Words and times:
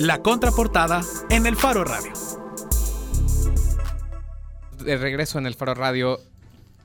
La 0.00 0.22
contraportada 0.22 1.02
en 1.30 1.46
el 1.46 1.54
Faro 1.54 1.84
Radio. 1.84 2.12
De 4.84 4.96
regreso 4.96 5.38
en 5.38 5.46
el 5.46 5.54
Faro 5.54 5.74
Radio. 5.74 6.18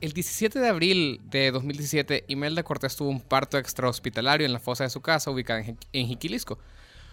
El 0.00 0.12
17 0.12 0.60
de 0.60 0.68
abril 0.68 1.20
de 1.24 1.50
2017, 1.50 2.26
Imelda 2.28 2.62
Cortés 2.62 2.94
tuvo 2.94 3.08
un 3.08 3.20
parto 3.20 3.58
extrahospitalario 3.58 4.46
en 4.46 4.52
la 4.52 4.60
fosa 4.60 4.84
de 4.84 4.90
su 4.90 5.00
casa, 5.00 5.32
ubicada 5.32 5.64
en, 5.92 6.06
Jiquilisco. 6.06 6.60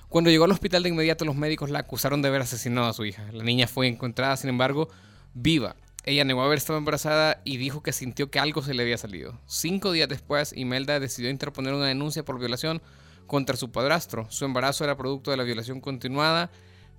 Cuando 0.07 0.29
llegó 0.29 0.45
al 0.45 0.51
hospital 0.51 0.83
de 0.83 0.89
inmediato, 0.89 1.25
los 1.25 1.35
médicos 1.35 1.71
la 1.71 1.79
acusaron 1.79 2.21
de 2.21 2.27
haber 2.27 2.41
asesinado 2.43 2.87
a 2.87 2.93
su 2.93 3.03
hija. 3.03 3.23
La 3.33 3.43
niña 3.43 3.67
fue 3.67 3.87
encontrada, 3.87 4.37
sin 4.37 4.51
embargo, 4.51 4.89
viva. 5.33 5.75
Ella 6.03 6.23
negó 6.25 6.43
haber 6.43 6.59
estado 6.59 6.77
embarazada 6.77 7.41
y 7.43 7.57
dijo 7.57 7.81
que 7.81 7.91
sintió 7.91 8.29
que 8.29 8.39
algo 8.39 8.61
se 8.61 8.75
le 8.75 8.83
había 8.83 8.99
salido. 8.99 9.39
Cinco 9.47 9.91
días 9.91 10.07
después, 10.07 10.53
Imelda 10.55 10.99
decidió 10.99 11.31
interponer 11.31 11.73
una 11.73 11.87
denuncia 11.87 12.23
por 12.23 12.37
violación 12.37 12.83
contra 13.27 13.55
su 13.55 13.71
padrastro. 13.71 14.25
Su 14.29 14.45
embarazo 14.45 14.83
era 14.83 14.97
producto 14.97 15.31
de 15.31 15.37
la 15.37 15.43
violación 15.43 15.81
continuada 15.81 16.49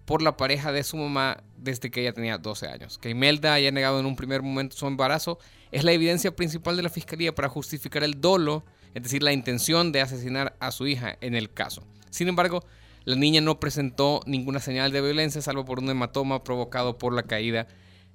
por 0.04 0.22
la 0.22 0.36
pareja 0.36 0.72
de 0.72 0.84
su 0.84 0.96
mamá 0.96 1.42
desde 1.56 1.90
que 1.90 2.00
ella 2.00 2.12
tenía 2.12 2.38
12 2.38 2.68
años. 2.68 2.98
Que 2.98 3.10
Imelda 3.10 3.52
haya 3.52 3.70
negado 3.70 4.00
en 4.00 4.06
un 4.06 4.16
primer 4.16 4.42
momento 4.42 4.76
su 4.76 4.86
embarazo 4.86 5.38
es 5.70 5.84
la 5.84 5.92
evidencia 5.92 6.34
principal 6.34 6.76
de 6.76 6.82
la 6.82 6.88
fiscalía 6.88 7.34
para 7.34 7.48
justificar 7.48 8.02
el 8.04 8.20
dolo, 8.20 8.64
es 8.94 9.02
decir, 9.02 9.22
la 9.22 9.32
intención 9.32 9.92
de 9.92 10.00
asesinar 10.00 10.56
a 10.60 10.70
su 10.70 10.86
hija 10.86 11.18
en 11.20 11.34
el 11.34 11.52
caso. 11.52 11.82
Sin 12.10 12.28
embargo, 12.28 12.64
la 13.04 13.16
niña 13.16 13.40
no 13.40 13.60
presentó 13.60 14.20
ninguna 14.26 14.60
señal 14.60 14.92
de 14.92 15.00
violencia 15.00 15.42
salvo 15.42 15.64
por 15.64 15.78
un 15.78 15.90
hematoma 15.90 16.44
provocado 16.44 16.96
por 16.98 17.12
la 17.12 17.24
caída 17.24 17.66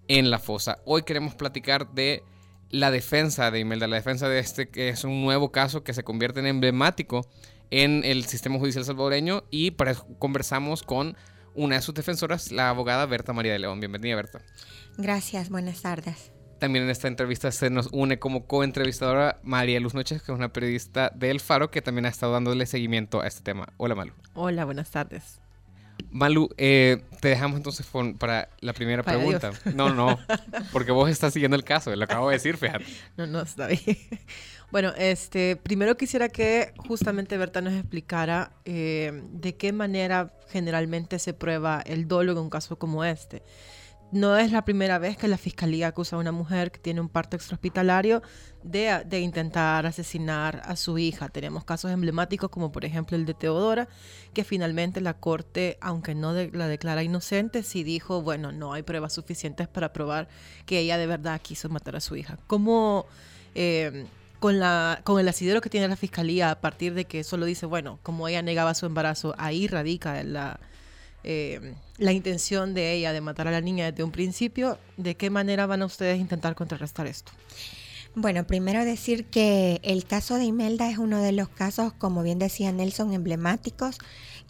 en 0.08 0.30
la 0.30 0.40
fosa. 0.40 0.80
Hoy 0.86 1.04
queremos 1.04 1.36
platicar 1.36 1.92
de 1.94 2.23
la 2.73 2.90
defensa 2.90 3.52
de 3.52 3.59
Imelda, 3.59 3.88
la 3.88 3.98
defensa 3.98 4.27
de 4.27 4.40
este 4.40 4.68
que 4.68 4.90
es 4.90 5.04
un 5.04 5.22
nuevo 5.22 5.52
caso 5.52 5.84
que 5.84 5.94
se 5.94 6.04
convierte 6.04 6.40
en 6.40 6.48
emblemático 6.48 7.30
en 7.70 8.04
el 8.04 8.26
sistema 8.26 8.58
judicial 8.58 8.84
salvadoreño 8.84 9.44
y 9.52 9.72
para 9.72 9.91
eso 9.91 10.08
conversamos 10.18 10.81
con 10.81 11.16
una 11.54 11.76
de 11.76 11.84
sus 11.84 11.94
defensoras, 11.94 12.52
la 12.52 12.70
abogada 12.70 13.05
Berta 13.05 13.31
María 13.31 13.53
de 13.53 13.59
León. 13.59 13.80
Bienvenida, 13.80 14.16
Berta. 14.16 14.42
Gracias, 14.98 15.50
buenas 15.50 15.83
tardes. 15.83 16.31
También 16.58 16.86
en 16.86 16.89
esta 16.89 17.08
entrevista 17.08 17.52
se 17.52 17.70
nos 17.70 17.89
une 17.92 18.17
como 18.17 18.48
co-entrevistadora 18.48 19.39
María 19.44 19.80
Luz 19.80 19.94
Noches, 19.94 20.23
que 20.23 20.31
es 20.31 20.36
una 20.36 20.52
periodista 20.52 21.11
del 21.14 21.42
Faro 21.42 21.70
que 21.70 21.83
también 21.83 22.08
ha 22.08 22.09
estado 22.09 22.33
dándole 22.33 22.66
seguimiento 22.66 23.22
a 23.22 23.28
este 23.28 23.44
tema. 23.44 23.67
Hola, 23.78 23.94
Malu. 23.94 24.14
Hola, 24.33 24.66
buenas 24.66 24.89
tardes. 24.89 25.42
Malu, 26.11 26.49
eh, 26.58 27.03
te 27.22 27.30
dejamos 27.30 27.58
entonces 27.58 27.88
para 28.19 28.49
la 28.59 28.73
primera 28.73 29.02
pregunta. 29.02 29.52
No, 29.73 29.94
no, 29.94 30.19
porque 30.72 30.91
vos 30.91 31.09
estás 31.09 31.33
siguiendo 31.33 31.55
el 31.55 31.63
caso, 31.63 31.95
lo 31.95 32.03
acabo 32.03 32.30
de 32.30 32.36
decir, 32.36 32.58
fíjate. 32.58 32.86
No, 33.17 33.27
no, 33.27 33.41
está 33.41 33.67
bien. 33.67 33.97
Bueno, 34.71 34.91
este, 34.97 35.55
primero 35.55 35.97
quisiera 35.97 36.30
que 36.30 36.73
justamente 36.88 37.38
Berta 37.38 37.61
nos 37.61 37.73
explicara 37.73 38.53
eh, 38.66 39.23
de 39.31 39.55
qué 39.55 39.71
manera 39.71 40.33
generalmente 40.49 41.19
se 41.19 41.33
prueba 41.33 41.81
el 41.86 42.08
dolo 42.08 42.31
en 42.31 42.39
un 42.39 42.49
caso 42.49 42.77
como 42.77 43.03
este 43.03 43.44
no 44.14 44.38
es 44.38 44.52
la 44.52 44.64
primera 44.64 45.00
vez 45.00 45.17
que 45.17 45.28
la 45.28 45.38
fiscalía 45.38 45.88
acusa 45.88 46.16
a 46.16 46.19
una 46.19 46.31
mujer 46.31 46.72
que 46.72 46.80
tiene 46.80 47.02
un 47.02 47.09
parto 47.09 47.36
extrahospitalario 47.36 48.22
de, 48.61 49.03
de, 49.05 49.20
intentar 49.20 49.86
asesinar 49.88 50.61
a 50.66 50.75
su 50.75 51.00
hija. 51.00 51.30
Tenemos 51.30 51.66
casos 51.66 51.92
emblemáticos 51.92 52.50
como 52.52 52.72
por 52.72 52.86
ejemplo 52.86 53.17
el 53.17 53.25
de 53.25 53.33
Teodora, 53.33 53.89
que 54.33 54.44
finalmente 54.44 55.02
la 55.02 55.16
corte, 55.16 55.78
aunque 55.81 56.14
no 56.14 56.31
la 56.31 56.67
declara 56.67 57.03
inocente, 57.03 57.64
sí 57.64 57.83
dijo, 57.83 58.22
bueno, 58.22 58.52
no 58.52 58.73
hay 58.73 58.83
pruebas 58.83 59.14
suficientes 59.14 59.67
para 59.67 59.92
probar 59.92 60.27
que 60.67 60.80
ella 60.80 60.98
de 60.98 61.08
verdad 61.08 61.42
quiso 61.42 61.70
matar 61.70 61.95
a 61.95 62.00
su 62.00 62.16
hija. 62.16 62.38
¿Cómo... 62.48 63.08
Eh, 63.55 64.05
con, 64.39 64.59
la, 64.59 65.00
con 65.05 65.22
el 65.22 65.27
asidero 65.30 65.61
que 65.61 65.70
tiene 65.70 65.88
la 65.88 65.95
fiscalía 65.95 66.52
a 66.52 66.59
partir 66.59 66.94
de 66.95 67.05
que 67.05 67.23
solo 67.23 67.45
dice, 67.45 67.66
bueno, 67.66 68.00
como 68.03 68.27
ella 68.27 68.42
negaba 68.42 68.73
su 68.73 68.86
embarazo, 68.86 69.33
ahí 69.38 69.67
radica 69.67 70.22
la, 70.23 70.59
eh, 71.24 71.74
la 71.98 72.12
intención 72.12 72.74
de 72.74 72.94
ella 72.94 73.14
de 73.14 73.22
matar 73.22 73.48
a 73.48 73.52
la 73.52 73.62
niña 73.62 73.92
desde 73.92 74.04
un 74.04 74.12
principio, 74.12 74.78
¿de 74.98 75.16
qué 75.16 75.30
manera 75.30 75.66
van 75.66 75.82
a 75.82 75.86
ustedes 75.86 76.20
intentar 76.20 76.56
contrarrestar 76.56 77.08
esto? 77.08 77.32
Bueno, 78.16 78.45
primero 78.45 78.86
decir 78.86 79.26
que 79.26 79.80
el 79.82 80.06
caso 80.06 80.36
de 80.36 80.45
Imelda 80.45 80.89
es 80.89 81.00
uno 81.00 81.20
de 81.20 81.32
los 81.32 81.50
casos, 81.50 81.94
como 81.94 82.22
bien 82.22 82.38
decía 82.38 82.72
Nelson, 82.72 83.12
emblemáticos 83.12 83.98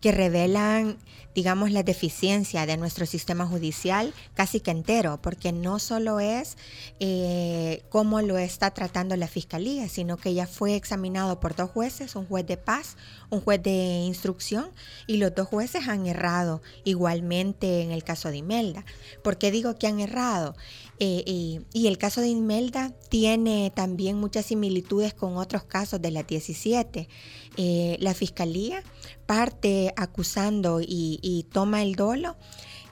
que 0.03 0.11
revelan, 0.11 0.97
digamos, 1.33 1.71
la 1.71 1.81
deficiencia 1.81 2.65
de 2.65 2.75
nuestro 2.75 3.05
sistema 3.05 3.47
judicial 3.47 4.13
casi 4.33 4.59
que 4.59 4.71
entero, 4.71 5.21
porque 5.21 5.53
no 5.53 5.79
solo 5.79 6.19
es 6.19 6.57
eh, 6.99 7.85
cómo 7.87 8.21
lo 8.21 8.37
está 8.37 8.71
tratando 8.71 9.15
la 9.15 9.29
fiscalía, 9.29 9.87
sino 9.87 10.17
que 10.17 10.33
ya 10.33 10.45
fue 10.45 10.75
examinado 10.75 11.39
por 11.39 11.55
dos 11.55 11.71
jueces, 11.71 12.17
un 12.17 12.25
juez 12.25 12.45
de 12.45 12.57
paz, 12.57 12.97
un 13.29 13.39
juez 13.39 13.63
de 13.63 14.03
instrucción, 14.05 14.71
y 15.07 15.15
los 15.15 15.33
dos 15.33 15.47
jueces 15.47 15.87
han 15.87 16.05
errado 16.05 16.61
igualmente 16.83 17.81
en 17.81 17.91
el 17.91 18.03
caso 18.03 18.29
de 18.29 18.35
Imelda. 18.35 18.83
¿Por 19.23 19.37
qué 19.37 19.51
digo 19.51 19.77
que 19.77 19.87
han 19.87 20.01
errado? 20.01 20.53
Eh, 20.99 21.59
y, 21.73 21.87
el 21.87 21.97
caso 21.97 22.21
de 22.21 22.27
Imelda 22.27 22.91
tiene 23.09 23.71
también 23.75 24.17
muchas 24.17 24.45
similitudes 24.45 25.13
con 25.13 25.37
otros 25.37 25.63
casos 25.63 26.01
de 26.01 26.11
la 26.11 26.23
17. 26.23 27.07
Eh, 27.57 27.97
la 27.99 28.13
fiscalía 28.13 28.83
parte 29.25 29.93
acusando 29.97 30.79
y, 30.81 31.45
toma 31.51 31.81
el 31.81 31.95
dolo. 31.95 32.35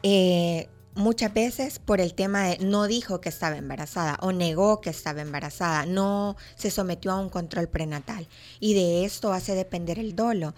Eh, 0.03 0.67
muchas 0.95 1.33
veces 1.33 1.79
por 1.79 2.01
el 2.01 2.13
tema 2.13 2.43
de 2.43 2.57
no 2.59 2.87
dijo 2.87 3.21
que 3.21 3.29
estaba 3.29 3.57
embarazada 3.57 4.17
o 4.21 4.31
negó 4.31 4.81
que 4.81 4.89
estaba 4.89 5.21
embarazada, 5.21 5.85
no 5.85 6.35
se 6.55 6.71
sometió 6.71 7.11
a 7.11 7.19
un 7.19 7.29
control 7.29 7.67
prenatal 7.67 8.27
y 8.59 8.73
de 8.73 9.05
esto 9.05 9.33
hace 9.33 9.55
depender 9.55 9.99
el 9.99 10.15
dolo. 10.15 10.53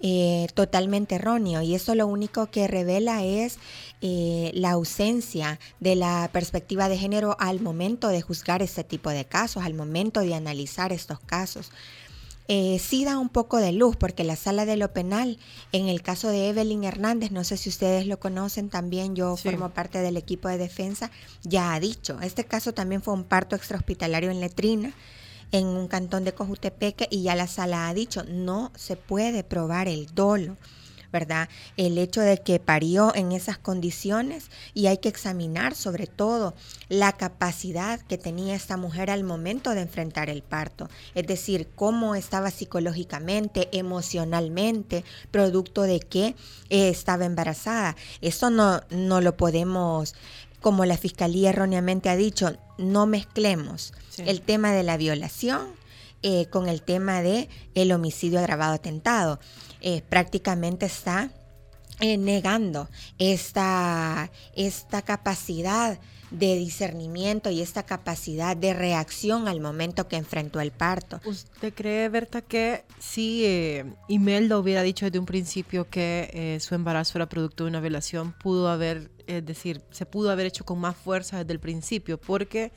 Eh, 0.00 0.46
totalmente 0.54 1.16
erróneo 1.16 1.60
y 1.60 1.74
eso 1.74 1.96
lo 1.96 2.06
único 2.06 2.46
que 2.52 2.68
revela 2.68 3.24
es 3.24 3.58
eh, 4.00 4.52
la 4.54 4.70
ausencia 4.70 5.58
de 5.80 5.96
la 5.96 6.30
perspectiva 6.32 6.88
de 6.88 6.96
género 6.96 7.36
al 7.40 7.60
momento 7.60 8.06
de 8.06 8.22
juzgar 8.22 8.62
este 8.62 8.84
tipo 8.84 9.10
de 9.10 9.24
casos, 9.24 9.64
al 9.64 9.74
momento 9.74 10.20
de 10.20 10.34
analizar 10.34 10.92
estos 10.92 11.18
casos 11.18 11.72
eh, 12.48 12.78
sí 12.78 13.04
da 13.04 13.18
un 13.18 13.28
poco 13.28 13.58
de 13.58 13.72
luz 13.72 13.96
porque 13.96 14.24
la 14.24 14.34
sala 14.34 14.64
de 14.64 14.76
lo 14.76 14.92
penal, 14.92 15.38
en 15.72 15.88
el 15.88 16.02
caso 16.02 16.28
de 16.28 16.48
Evelyn 16.48 16.84
Hernández, 16.84 17.30
no 17.30 17.44
sé 17.44 17.56
si 17.56 17.68
ustedes 17.68 18.06
lo 18.06 18.18
conocen 18.18 18.70
también, 18.70 19.14
yo 19.14 19.36
formo 19.36 19.68
parte 19.68 19.98
del 19.98 20.16
equipo 20.16 20.48
de 20.48 20.58
defensa, 20.58 21.10
ya 21.42 21.74
ha 21.74 21.80
dicho, 21.80 22.18
este 22.22 22.44
caso 22.44 22.72
también 22.72 23.02
fue 23.02 23.14
un 23.14 23.24
parto 23.24 23.54
extrahospitalario 23.54 24.30
en 24.30 24.40
letrina 24.40 24.94
en 25.52 25.66
un 25.66 25.88
cantón 25.88 26.24
de 26.24 26.34
Cojutepeque 26.34 27.06
y 27.10 27.22
ya 27.22 27.34
la 27.34 27.46
sala 27.46 27.88
ha 27.88 27.94
dicho, 27.94 28.24
no 28.24 28.72
se 28.74 28.96
puede 28.96 29.44
probar 29.44 29.88
el 29.88 30.06
dolo. 30.14 30.56
¿Verdad? 31.12 31.48
El 31.76 31.98
hecho 31.98 32.20
de 32.20 32.38
que 32.38 32.60
parió 32.60 33.14
en 33.14 33.32
esas 33.32 33.58
condiciones 33.58 34.50
y 34.74 34.86
hay 34.86 34.98
que 34.98 35.08
examinar 35.08 35.74
sobre 35.74 36.06
todo 36.06 36.54
la 36.88 37.12
capacidad 37.12 38.00
que 38.00 38.18
tenía 38.18 38.54
esta 38.54 38.76
mujer 38.76 39.10
al 39.10 39.24
momento 39.24 39.70
de 39.70 39.82
enfrentar 39.82 40.30
el 40.30 40.42
parto, 40.42 40.88
es 41.14 41.26
decir, 41.26 41.68
cómo 41.74 42.14
estaba 42.14 42.50
psicológicamente, 42.50 43.68
emocionalmente, 43.72 45.04
producto 45.30 45.82
de 45.82 46.00
que 46.00 46.34
eh, 46.70 46.88
estaba 46.88 47.24
embarazada. 47.24 47.96
Eso 48.20 48.50
no, 48.50 48.80
no 48.90 49.20
lo 49.20 49.36
podemos 49.36 50.14
como 50.60 50.84
la 50.84 50.96
fiscalía 50.96 51.50
erróneamente 51.50 52.08
ha 52.08 52.16
dicho, 52.16 52.56
no 52.78 53.06
mezclemos 53.06 53.92
el 54.18 54.40
tema 54.40 54.72
de 54.72 54.82
la 54.82 54.96
violación 54.96 55.68
eh, 56.22 56.46
con 56.46 56.68
el 56.68 56.82
tema 56.82 57.22
de 57.22 57.48
el 57.74 57.92
homicidio 57.92 58.40
agravado 58.40 58.74
atentado. 58.74 59.38
Eh, 59.80 60.02
prácticamente 60.08 60.86
está 60.86 61.30
eh, 62.00 62.16
negando 62.16 62.88
esta, 63.18 64.30
esta 64.54 65.02
capacidad 65.02 65.98
de 66.30 66.56
discernimiento 66.56 67.48
y 67.48 67.62
esta 67.62 67.84
capacidad 67.84 68.54
de 68.56 68.74
reacción 68.74 69.48
al 69.48 69.60
momento 69.60 70.08
que 70.08 70.16
enfrentó 70.16 70.60
el 70.60 70.72
parto. 70.72 71.20
¿Usted 71.24 71.72
cree, 71.72 72.08
Berta, 72.10 72.42
que 72.42 72.84
si 72.98 73.46
eh, 73.46 73.86
Imelda 74.08 74.58
hubiera 74.58 74.82
dicho 74.82 75.06
desde 75.06 75.18
un 75.18 75.26
principio 75.26 75.88
que 75.88 76.58
su 76.60 76.74
embarazo 76.74 77.16
era 77.16 77.28
producto 77.30 77.64
de 77.64 77.70
una 77.70 77.80
violación, 77.80 78.34
pudo 78.42 78.68
haber, 78.68 79.10
es 79.26 79.46
decir, 79.46 79.80
se 79.90 80.04
pudo 80.04 80.30
haber 80.30 80.46
hecho 80.46 80.64
con 80.64 80.78
más 80.78 80.96
fuerza 80.96 81.38
desde 81.38 81.54
el 81.54 81.60
principio? 81.60 82.18
Porque 82.18 82.72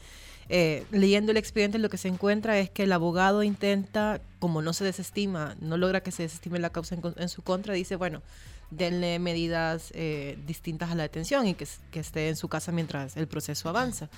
eh, 0.54 0.86
leyendo 0.92 1.32
el 1.32 1.38
expediente 1.38 1.80
lo 1.80 1.88
que 1.88 1.98
se 1.98 2.10
encuentra 2.10 2.60
es 2.60 2.70
que 2.70 2.84
el 2.84 2.92
abogado 2.92 3.42
intenta, 3.42 4.20
como 4.40 4.62
no 4.62 4.74
se 4.74 4.84
desestima, 4.84 5.56
no 5.62 5.78
logra 5.78 6.04
que 6.04 6.12
se 6.12 6.24
desestime 6.24 6.60
la 6.60 6.72
causa 6.72 6.98
en, 7.16 7.30
su 7.30 7.42
contra, 7.42 7.74
dice, 7.74 7.96
bueno, 7.96 8.22
denle 8.70 9.18
medidas 9.20 9.94
eh, 9.96 10.38
distintas 10.46 10.92
a 10.92 10.96
la 10.96 11.04
detención 11.04 11.48
y 11.48 11.54
que, 11.54 11.66
esté 11.94 12.28
en 12.28 12.36
su 12.36 12.50
casa 12.50 12.74
mientras 12.74 13.16
el 13.16 13.30
proceso 13.30 13.70
avanza. 13.70 14.10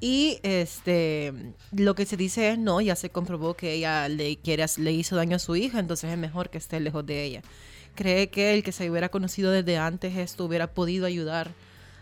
Y 0.00 0.38
este, 0.44 1.32
lo 1.72 1.96
que 1.96 2.06
se 2.06 2.16
dice 2.16 2.50
es, 2.50 2.58
no, 2.60 2.80
ya 2.80 2.94
se 2.94 3.10
comprobó 3.10 3.54
que 3.54 3.72
ella 3.72 4.08
le, 4.08 4.36
quiere, 4.36 4.64
le 4.76 4.92
hizo 4.92 5.16
daño 5.16 5.34
a 5.34 5.40
su 5.40 5.56
hija, 5.56 5.80
entonces 5.80 6.12
es 6.12 6.18
mejor 6.18 6.48
que 6.48 6.58
esté 6.58 6.78
lejos 6.78 7.04
de 7.04 7.24
ella. 7.24 7.42
¿Cree 7.96 8.30
que 8.30 8.54
el 8.54 8.62
que 8.62 8.70
se 8.70 8.88
hubiera 8.88 9.08
conocido 9.08 9.50
desde 9.50 9.78
antes 9.78 10.16
esto 10.16 10.44
hubiera 10.44 10.68
podido 10.74 11.06
ayudar 11.06 11.50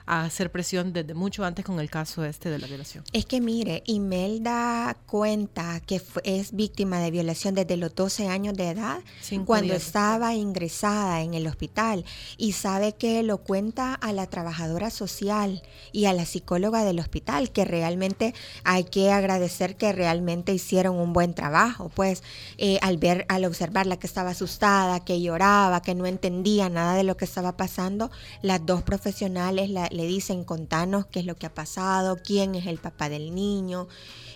a 0.07 0.25
hacer 0.25 0.51
presión 0.51 0.93
desde 0.93 1.15
mucho 1.15 1.45
antes 1.45 1.65
con 1.65 1.81
el 1.81 1.91
caso 1.91 2.25
este 2.25 2.51
de 2.51 2.59
la 2.59 2.67
violación. 2.67 3.05
Es 3.13 3.27
que 3.27 3.41
mire, 3.41 3.83
Imelda 3.87 4.97
cuenta 5.07 5.81
que 5.81 6.01
es 6.25 6.53
víctima 6.53 6.99
de 7.01 7.11
violación 7.11 7.55
desde 7.55 7.77
los 7.77 7.95
12 7.95 8.29
años 8.29 8.55
de 8.55 8.71
edad, 8.71 9.01
cuando 9.45 9.75
estaba 9.75 10.35
ingresada 10.35 11.23
en 11.23 11.35
el 11.35 11.47
hospital, 11.47 12.05
y 12.37 12.53
sabe 12.53 12.95
que 12.95 13.23
lo 13.23 13.39
cuenta 13.39 13.95
a 13.95 14.13
la 14.13 14.27
trabajadora 14.27 14.91
social 14.91 15.63
y 15.93 16.07
a 16.07 16.13
la 16.13 16.25
psicóloga 16.25 16.85
del 16.85 16.99
hospital, 16.99 17.51
que 17.51 17.65
realmente 17.65 18.35
hay 18.65 18.85
que 18.85 19.11
agradecer 19.13 19.77
que 19.77 19.93
realmente 19.93 20.53
hicieron 20.53 20.97
un 20.97 21.13
buen 21.13 21.35
trabajo, 21.35 21.91
pues 21.95 22.23
eh, 22.59 22.79
al 22.83 22.99
ver, 22.99 23.27
al 23.29 23.45
observarla 23.45 23.99
que 23.99 24.07
estaba 24.07 24.31
asustada, 24.31 25.05
que 25.05 25.21
lloraba, 25.21 25.83
que 25.83 25.95
no 25.95 26.07
entendía 26.07 26.69
nada 26.69 26.95
de 26.95 27.05
lo 27.05 27.17
que 27.17 27.25
estaba 27.25 27.57
pasando, 27.57 28.11
las 28.43 28.65
dos 28.65 28.83
profesionales 28.83 29.71
la, 29.71 29.89
le 29.91 30.07
dicen, 30.07 30.45
contanos 30.45 31.07
qué 31.07 31.21
es 31.21 31.27
lo 31.27 31.37
que 31.37 31.47
ha 31.47 31.55
pasado, 31.55 32.17
quién 32.17 32.55
es 32.55 32.67
el 32.67 32.79
papá 32.79 33.09
del 33.09 33.35
niño, 33.35 33.89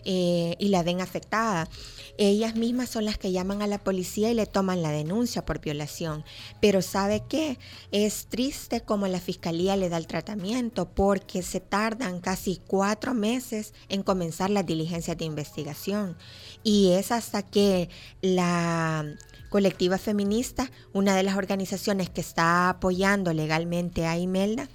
eh, 0.05 0.56
y 0.59 0.69
la 0.69 0.83
ven 0.83 1.01
afectada. 1.01 1.69
Ellas 2.19 2.55
mismas 2.55 2.91
son 2.91 3.06
las 3.06 3.19
que 3.19 3.33
llaman 3.33 3.62
a 3.62 3.67
la 3.67 3.79
policía 3.79 4.31
y 4.31 4.35
le 4.35 4.47
toman 4.47 4.83
la 4.83 4.91
denuncia 4.91 5.45
por 5.45 5.61
violación. 5.61 6.25
Pero 6.61 6.83
¿sabe 6.83 7.25
qué? 7.29 7.59
Es 7.91 8.27
triste 8.27 8.83
como 8.83 9.09
la 9.09 9.21
fiscalía 9.21 9.77
le 9.77 9.89
da 9.89 9.97
el 9.97 10.06
tratamiento 10.06 10.89
porque 10.89 11.43
se 11.43 11.61
tardan 11.61 12.21
casi 12.21 12.61
cuatro 12.67 13.15
meses 13.15 13.73
en 13.89 14.03
comenzar 14.03 14.51
las 14.51 14.67
diligencias 14.67 15.17
de 15.17 15.25
investigación. 15.25 16.17
Y 16.62 16.93
es 16.93 17.11
hasta 17.11 17.43
que 17.43 17.89
la 18.21 19.05
colectiva 19.49 19.99
feminista, 19.99 20.71
una 20.93 21.15
de 21.15 21.23
las 21.23 21.37
organizaciones 21.37 22.11
que 22.11 22.21
está 22.21 22.69
apoyando 22.69 23.33
legalmente 23.33 24.06
a 24.06 24.19
Imelda, 24.19 24.69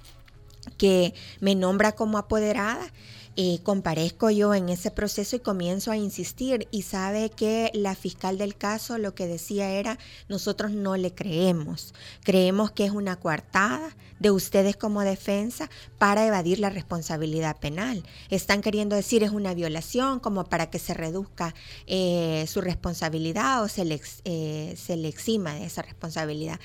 que 0.76 1.14
me 1.40 1.54
nombra 1.54 1.92
como 1.92 2.18
apoderada, 2.18 2.92
eh, 3.36 3.60
comparezco 3.62 4.30
yo 4.30 4.54
en 4.54 4.68
ese 4.68 4.90
proceso 4.90 5.36
y 5.36 5.40
comienzo 5.40 5.92
a 5.92 5.96
insistir 5.96 6.66
y 6.72 6.82
sabe 6.82 7.30
que 7.30 7.70
la 7.74 7.94
fiscal 7.94 8.38
del 8.38 8.56
caso 8.56 8.98
lo 8.98 9.14
que 9.14 9.28
decía 9.28 9.70
era, 9.70 9.98
nosotros 10.28 10.72
no 10.72 10.96
le 10.96 11.14
creemos, 11.14 11.94
creemos 12.24 12.72
que 12.72 12.84
es 12.84 12.90
una 12.90 13.16
coartada 13.16 13.96
de 14.18 14.32
ustedes 14.32 14.76
como 14.76 15.02
defensa 15.02 15.70
para 15.96 16.26
evadir 16.26 16.58
la 16.58 16.70
responsabilidad 16.70 17.58
penal. 17.58 18.02
Están 18.30 18.62
queriendo 18.62 18.96
decir 18.96 19.22
es 19.22 19.30
una 19.30 19.54
violación 19.54 20.18
como 20.18 20.44
para 20.44 20.68
que 20.68 20.80
se 20.80 20.92
reduzca 20.92 21.54
eh, 21.86 22.44
su 22.48 22.60
responsabilidad 22.60 23.62
o 23.62 23.68
se 23.68 23.84
le, 23.84 24.00
eh, 24.24 24.74
se 24.76 24.96
le 24.96 25.08
exima 25.08 25.54
de 25.54 25.66
esa 25.66 25.82
responsabilidad. 25.82 26.58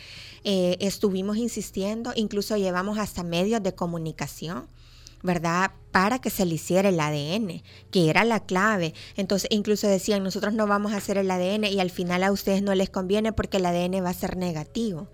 estuvimos 0.43 1.37
insistiendo, 1.37 2.11
incluso 2.15 2.57
llevamos 2.57 2.97
hasta 2.97 3.23
medios 3.23 3.61
de 3.61 3.73
comunicación 3.75 4.67
¿verdad? 5.25 5.71
Para 5.91 6.19
que 6.19 6.29
se 6.29 6.45
le 6.45 6.55
hiciera 6.55 6.89
el 6.89 6.99
ADN, 6.99 7.63
que 7.91 8.09
era 8.09 8.23
la 8.23 8.41
clave. 8.41 8.93
Entonces, 9.15 9.49
incluso 9.51 9.87
decían, 9.87 10.23
nosotros 10.23 10.53
no 10.53 10.67
vamos 10.67 10.93
a 10.93 10.97
hacer 10.97 11.17
el 11.17 11.31
ADN 11.31 11.65
y 11.65 11.79
al 11.79 11.89
final 11.89 12.23
a 12.23 12.31
ustedes 12.31 12.61
no 12.61 12.73
les 12.75 12.89
conviene 12.89 13.33
porque 13.33 13.57
el 13.57 13.65
ADN 13.65 14.03
va 14.03 14.09
a 14.09 14.13
ser 14.13 14.37
negativo. 14.37 15.09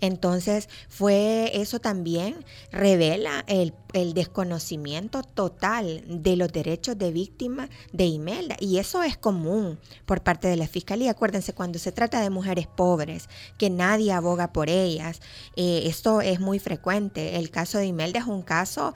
Entonces, 0.00 0.68
fue 0.88 1.50
eso 1.54 1.80
también, 1.80 2.44
revela 2.70 3.44
el, 3.46 3.72
desconocimiento 4.12 5.22
total 5.22 6.04
de 6.06 6.36
los 6.36 6.52
derechos 6.52 6.98
de 6.98 7.12
víctima 7.12 7.70
de 7.94 8.04
Imelda. 8.04 8.54
Y 8.60 8.76
eso 8.76 9.02
es 9.02 9.16
común 9.16 9.78
por 10.04 10.22
parte 10.22 10.48
de 10.48 10.56
la 10.56 10.68
Fiscalía. 10.68 11.12
Acuérdense, 11.12 11.54
cuando 11.54 11.78
se 11.78 11.92
trata 11.92 12.20
de 12.20 12.28
mujeres 12.28 12.66
pobres, 12.66 13.30
que 13.56 13.70
nadie 13.70 14.12
aboga 14.12 14.52
por 14.52 14.68
ellas, 14.68 15.22
eh, 15.56 15.84
esto 15.86 16.20
es 16.20 16.40
muy 16.40 16.58
frecuente. 16.58 17.36
El 17.36 17.48
caso 17.48 17.78
de 17.78 17.86
Imelda 17.86 18.18
es 18.18 18.26
un 18.26 18.42
caso 18.42 18.92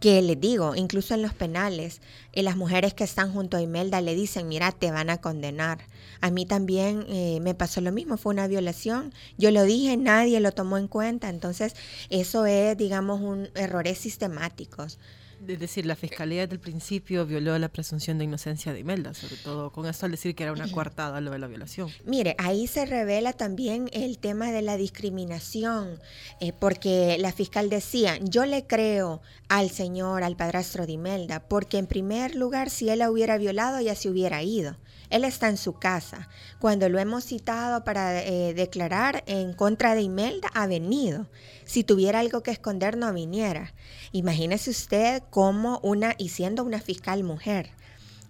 que 0.00 0.22
les 0.22 0.40
digo, 0.40 0.74
incluso 0.74 1.14
en 1.14 1.22
los 1.22 1.34
penales, 1.34 2.00
eh, 2.32 2.42
las 2.42 2.56
mujeres 2.56 2.94
que 2.94 3.04
están 3.04 3.32
junto 3.32 3.56
a 3.56 3.62
Imelda 3.62 4.00
le 4.00 4.14
dicen, 4.14 4.48
mira, 4.48 4.72
te 4.72 4.90
van 4.90 5.10
a 5.10 5.20
condenar. 5.20 5.78
A 6.22 6.30
mí 6.30 6.46
también 6.46 7.04
eh, 7.08 7.38
me 7.42 7.54
pasó 7.54 7.80
lo 7.80 7.92
mismo, 7.92 8.16
fue 8.16 8.32
una 8.32 8.46
violación. 8.46 9.12
Yo 9.36 9.50
lo 9.50 9.62
dije, 9.64 9.96
nadie 9.96 10.40
lo 10.40 10.52
tomó 10.52 10.78
en 10.78 10.88
cuenta. 10.88 11.28
Entonces, 11.28 11.74
eso 12.08 12.46
es, 12.46 12.76
digamos, 12.76 13.20
un 13.20 13.50
errores 13.54 13.98
sistemáticos. 13.98 14.98
Es 15.46 15.58
decir, 15.58 15.86
la 15.86 15.96
fiscalía 15.96 16.42
desde 16.42 16.54
el 16.54 16.60
principio 16.60 17.24
violó 17.24 17.58
la 17.58 17.68
presunción 17.68 18.18
de 18.18 18.24
inocencia 18.24 18.72
de 18.72 18.80
Imelda, 18.80 19.14
sobre 19.14 19.36
todo 19.36 19.70
con 19.70 19.86
esto 19.86 20.06
al 20.06 20.12
decir 20.12 20.34
que 20.34 20.42
era 20.42 20.52
una 20.52 20.70
coartada 20.70 21.20
lo 21.20 21.30
de 21.30 21.38
la 21.38 21.46
violación. 21.46 21.90
Mire, 22.04 22.34
ahí 22.38 22.66
se 22.66 22.84
revela 22.84 23.32
también 23.32 23.88
el 23.92 24.18
tema 24.18 24.52
de 24.52 24.62
la 24.62 24.76
discriminación, 24.76 25.98
eh, 26.40 26.52
porque 26.52 27.16
la 27.18 27.32
fiscal 27.32 27.70
decía, 27.70 28.18
yo 28.22 28.44
le 28.44 28.66
creo 28.66 29.22
al 29.48 29.70
señor, 29.70 30.22
al 30.22 30.36
padrastro 30.36 30.86
de 30.86 30.92
Imelda, 30.92 31.40
porque 31.40 31.78
en 31.78 31.86
primer 31.86 32.34
lugar, 32.34 32.68
si 32.68 32.90
él 32.90 32.98
la 32.98 33.10
hubiera 33.10 33.38
violado, 33.38 33.80
ya 33.80 33.94
se 33.94 34.10
hubiera 34.10 34.42
ido. 34.42 34.76
Él 35.10 35.24
está 35.24 35.48
en 35.48 35.56
su 35.56 35.74
casa. 35.74 36.28
Cuando 36.60 36.88
lo 36.88 36.98
hemos 36.98 37.24
citado 37.24 37.84
para 37.84 38.22
eh, 38.22 38.54
declarar 38.54 39.24
en 39.26 39.52
contra 39.52 39.94
de 39.94 40.02
Imelda, 40.02 40.48
ha 40.54 40.66
venido. 40.66 41.26
Si 41.64 41.84
tuviera 41.84 42.20
algo 42.20 42.42
que 42.42 42.52
esconder, 42.52 42.96
no 42.96 43.12
viniera. 43.12 43.74
Imagínese 44.12 44.70
usted 44.70 45.22
cómo 45.30 45.80
una, 45.82 46.14
y 46.16 46.30
siendo 46.30 46.64
una 46.64 46.80
fiscal 46.80 47.24
mujer, 47.24 47.70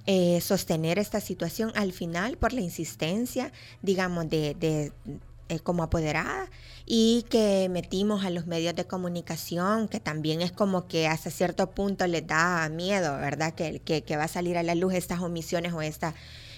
eh, 0.07 0.41
sostener 0.41 0.99
esta 0.99 1.21
situación 1.21 1.73
al 1.75 1.93
final 1.93 2.39
por 2.39 2.55
la 2.55 2.63
insistencia, 2.63 3.53
digamos, 3.83 4.29
de, 4.31 4.93
eh, 5.49 5.59
como 5.61 5.83
apoderada 5.83 6.49
y 6.87 7.27
que 7.29 7.69
metimos 7.71 8.25
a 8.25 8.31
los 8.31 8.47
medios 8.47 8.75
de 8.75 8.87
comunicación, 8.87 9.89
que 9.89 10.01
también 10.01 10.41
es 10.41 10.53
como 10.53 10.89
que 10.89 11.07
hasta 11.07 11.31
cierto 11.31 11.71
punto 11.71 12.07
les 12.07 12.27
da 12.27 12.69
miedo, 12.71 13.17
¿verdad? 13.19 13.55
Que, 13.55 13.81
que, 13.81 14.03
que 14.03 14.17
va 14.17 14.25
a 14.25 14.29
salir 14.29 14.57
a 14.57 14.63
la 14.63 14.75
luz 14.75 14.95
estas 14.95 15.21
omisiones 15.21 15.73
o 15.75 15.83
esta 15.83 16.15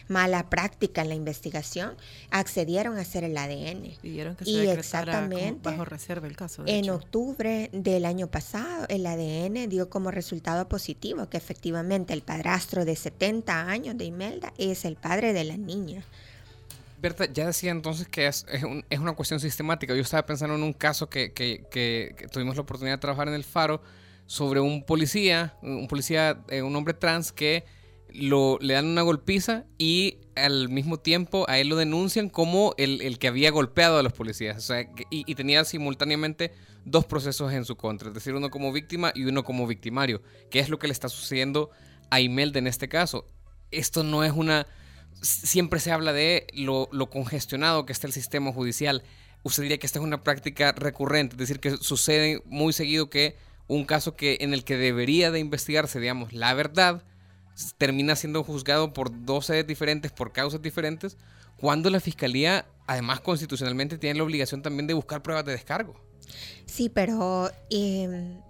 mala 0.08 0.48
práctica 0.50 1.02
en 1.02 1.08
la 1.08 1.14
investigación, 1.14 1.96
accedieron 2.30 2.98
a 2.98 3.02
hacer 3.02 3.24
el 3.24 3.36
ADN. 3.36 3.96
Pidieron 4.00 4.36
que 4.36 4.44
se 4.44 4.50
y 4.50 4.68
exactamente 4.68 5.70
bajo 5.70 5.84
reserva 5.84 6.26
el 6.26 6.36
caso. 6.36 6.64
en 6.66 6.90
octubre 6.90 7.70
del 7.72 8.04
año 8.04 8.28
pasado, 8.28 8.86
el 8.88 9.06
ADN 9.06 9.68
dio 9.68 9.88
como 9.90 10.10
resultado 10.10 10.68
positivo 10.68 11.28
que 11.28 11.36
efectivamente 11.36 12.12
el 12.12 12.22
padrastro 12.22 12.84
de 12.84 12.96
70 12.96 13.68
años 13.68 13.96
de 13.96 14.04
Imelda 14.04 14.52
es 14.58 14.84
el 14.84 14.96
padre 14.96 15.32
de 15.32 15.44
la 15.44 15.56
niña. 15.56 16.04
Berta, 17.02 17.26
ya 17.32 17.46
decía 17.46 17.72
entonces 17.72 18.06
que 18.06 18.28
es, 18.28 18.46
es, 18.48 18.98
una 18.98 19.12
cuestión 19.14 19.40
sistemática. 19.40 19.92
Yo 19.92 20.02
estaba 20.02 20.24
pensando 20.24 20.54
en 20.54 20.62
un 20.62 20.72
caso 20.72 21.10
que, 21.10 21.32
que, 21.32 21.64
que, 21.68 22.14
tuvimos 22.30 22.54
la 22.54 22.62
oportunidad 22.62 22.94
de 22.94 23.00
trabajar 23.00 23.26
en 23.26 23.34
el 23.34 23.42
Faro 23.42 23.82
sobre 24.26 24.60
un 24.60 24.84
policía, 24.84 25.56
un 25.62 25.88
policía, 25.88 26.44
eh, 26.48 26.62
un 26.62 26.76
hombre 26.76 26.94
trans 26.94 27.32
que 27.32 27.64
lo, 28.14 28.58
le 28.60 28.74
dan 28.74 28.86
una 28.86 29.02
golpiza 29.02 29.64
y 29.78 30.18
al 30.36 30.68
mismo 30.68 30.98
tiempo 30.98 31.44
a 31.48 31.58
él 31.58 31.68
lo 31.68 31.76
denuncian 31.76 32.28
como 32.28 32.74
el, 32.78 33.18
que 33.18 33.28
había 33.28 33.50
golpeado 33.50 33.98
a 33.98 34.02
los 34.02 34.12
policías. 34.12 34.56
O 34.58 34.60
sea, 34.60 34.88
y, 35.10 35.34
tenía 35.34 35.64
simultáneamente 35.64 36.52
dos 36.84 37.04
procesos 37.04 37.52
en 37.52 37.64
su 37.64 37.76
contra, 37.76 38.08
es 38.08 38.14
decir, 38.14 38.34
uno 38.34 38.50
como 38.50 38.72
víctima 38.72 39.12
y 39.14 39.24
uno 39.24 39.44
como 39.44 39.66
victimario, 39.66 40.22
que 40.50 40.58
es 40.58 40.68
lo 40.68 40.78
que 40.78 40.88
le 40.88 40.92
está 40.92 41.08
sucediendo 41.08 41.70
a 42.10 42.20
Imelda 42.20 42.58
en 42.58 42.66
este 42.66 42.88
caso. 42.88 43.26
Esto 43.70 44.02
no 44.04 44.24
es 44.24 44.32
una... 44.32 44.66
Siempre 45.20 45.78
se 45.78 45.92
habla 45.92 46.12
de 46.12 46.46
lo, 46.54 46.88
lo 46.92 47.08
congestionado 47.08 47.86
que 47.86 47.92
está 47.92 48.06
el 48.06 48.12
sistema 48.12 48.52
judicial. 48.52 49.02
Usted 49.44 49.62
diría 49.62 49.78
que 49.78 49.86
esta 49.86 49.98
es 49.98 50.04
una 50.04 50.24
práctica 50.24 50.72
recurrente, 50.72 51.34
es 51.34 51.38
decir, 51.38 51.60
que 51.60 51.76
sucede 51.76 52.42
muy 52.46 52.72
seguido 52.72 53.08
que 53.08 53.36
un 53.68 53.84
caso 53.84 54.16
que 54.16 54.38
en 54.40 54.52
el 54.54 54.64
que 54.64 54.76
debería 54.76 55.30
de 55.30 55.38
investigarse, 55.38 56.00
digamos, 56.00 56.32
la 56.32 56.52
verdad, 56.54 57.04
termina 57.78 58.16
siendo 58.16 58.42
juzgado 58.44 58.92
por 58.92 59.24
dos 59.24 59.46
sedes 59.46 59.66
diferentes, 59.66 60.12
por 60.12 60.32
causas 60.32 60.62
diferentes, 60.62 61.16
cuando 61.56 61.90
la 61.90 62.00
fiscalía, 62.00 62.66
además 62.86 63.20
constitucionalmente, 63.20 63.98
tiene 63.98 64.18
la 64.18 64.24
obligación 64.24 64.62
también 64.62 64.86
de 64.86 64.94
buscar 64.94 65.22
pruebas 65.22 65.44
de 65.44 65.52
descargo. 65.52 65.94
Sí, 66.66 66.88
pero 66.88 67.50
em, 67.70 68.40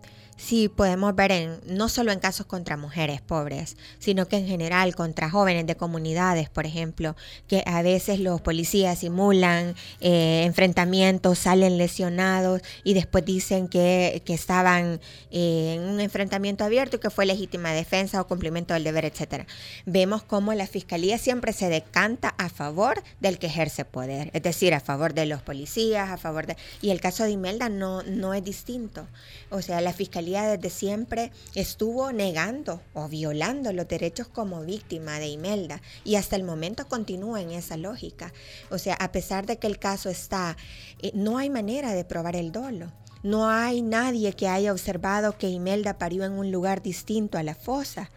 Sí, 0.44 0.68
podemos 0.68 1.14
ver 1.14 1.30
en, 1.30 1.60
no 1.66 1.88
solo 1.88 2.10
en 2.10 2.18
casos 2.18 2.46
contra 2.46 2.76
mujeres 2.76 3.20
pobres, 3.20 3.76
sino 4.00 4.26
que 4.26 4.38
en 4.38 4.48
general 4.48 4.96
contra 4.96 5.30
jóvenes 5.30 5.68
de 5.68 5.76
comunidades, 5.76 6.50
por 6.50 6.66
ejemplo, 6.66 7.14
que 7.46 7.62
a 7.64 7.80
veces 7.82 8.18
los 8.18 8.40
policías 8.40 8.98
simulan 8.98 9.76
eh, 10.00 10.42
enfrentamientos, 10.44 11.38
salen 11.38 11.78
lesionados 11.78 12.60
y 12.82 12.94
después 12.94 13.24
dicen 13.24 13.68
que, 13.68 14.20
estaban 14.26 14.98
eh, 15.30 15.74
en 15.76 15.82
un 15.82 16.00
enfrentamiento 16.00 16.64
abierto 16.64 16.96
y 16.96 16.98
que 16.98 17.10
fue 17.10 17.24
legítima 17.24 17.70
defensa 17.72 18.20
o 18.20 18.26
cumplimiento 18.26 18.74
del 18.74 18.82
deber, 18.82 19.04
etcétera. 19.04 19.46
Vemos 19.86 20.24
cómo 20.24 20.54
la 20.54 20.66
fiscalía 20.66 21.18
siempre 21.18 21.52
se 21.52 21.68
decanta 21.68 22.34
a 22.38 22.48
favor 22.48 23.00
del 23.20 23.38
que 23.38 23.46
ejerce 23.46 23.84
poder, 23.84 24.30
es 24.32 24.42
decir, 24.42 24.74
a 24.74 24.80
favor 24.80 25.14
de 25.14 25.26
los 25.26 25.40
policías, 25.40 26.10
a 26.10 26.16
favor 26.16 26.46
de... 26.46 26.56
Y 26.80 26.90
el 26.90 27.00
caso 27.00 27.22
de 27.22 27.30
Imelda 27.30 27.68
no, 27.68 28.02
no 28.02 28.34
es 28.34 28.42
distinto. 28.42 29.06
O 29.50 29.62
sea, 29.62 29.80
la 29.82 29.92
fiscalía 29.92 30.31
desde 30.40 30.70
siempre 30.70 31.30
estuvo 31.54 32.10
negando 32.12 32.80
o 32.94 33.08
violando 33.08 33.72
los 33.72 33.86
derechos 33.86 34.28
como 34.28 34.62
víctima 34.62 35.18
de 35.18 35.28
Imelda 35.28 35.82
y 36.04 36.16
hasta 36.16 36.36
el 36.36 36.44
momento 36.44 36.88
continúa 36.88 37.42
en 37.42 37.50
esa 37.50 37.76
lógica. 37.76 38.32
O 38.70 38.78
sea, 38.78 38.94
a 38.94 39.12
pesar 39.12 39.44
de 39.44 39.58
que 39.58 39.66
el 39.66 39.78
caso 39.78 40.08
está, 40.08 40.56
eh, 41.02 41.12
no 41.14 41.36
hay 41.36 41.50
manera 41.50 41.92
de 41.92 42.04
probar 42.04 42.36
el 42.36 42.50
dolo. 42.52 42.90
No 43.22 43.50
hay 43.50 43.82
nadie 43.82 44.32
que 44.32 44.48
haya 44.48 44.72
observado 44.72 45.36
que 45.36 45.48
Imelda 45.48 45.98
parió 45.98 46.24
en 46.24 46.32
un 46.32 46.50
lugar 46.50 46.82
distinto 46.82 47.36
a 47.36 47.42
la 47.42 47.54
fosa. 47.54 48.10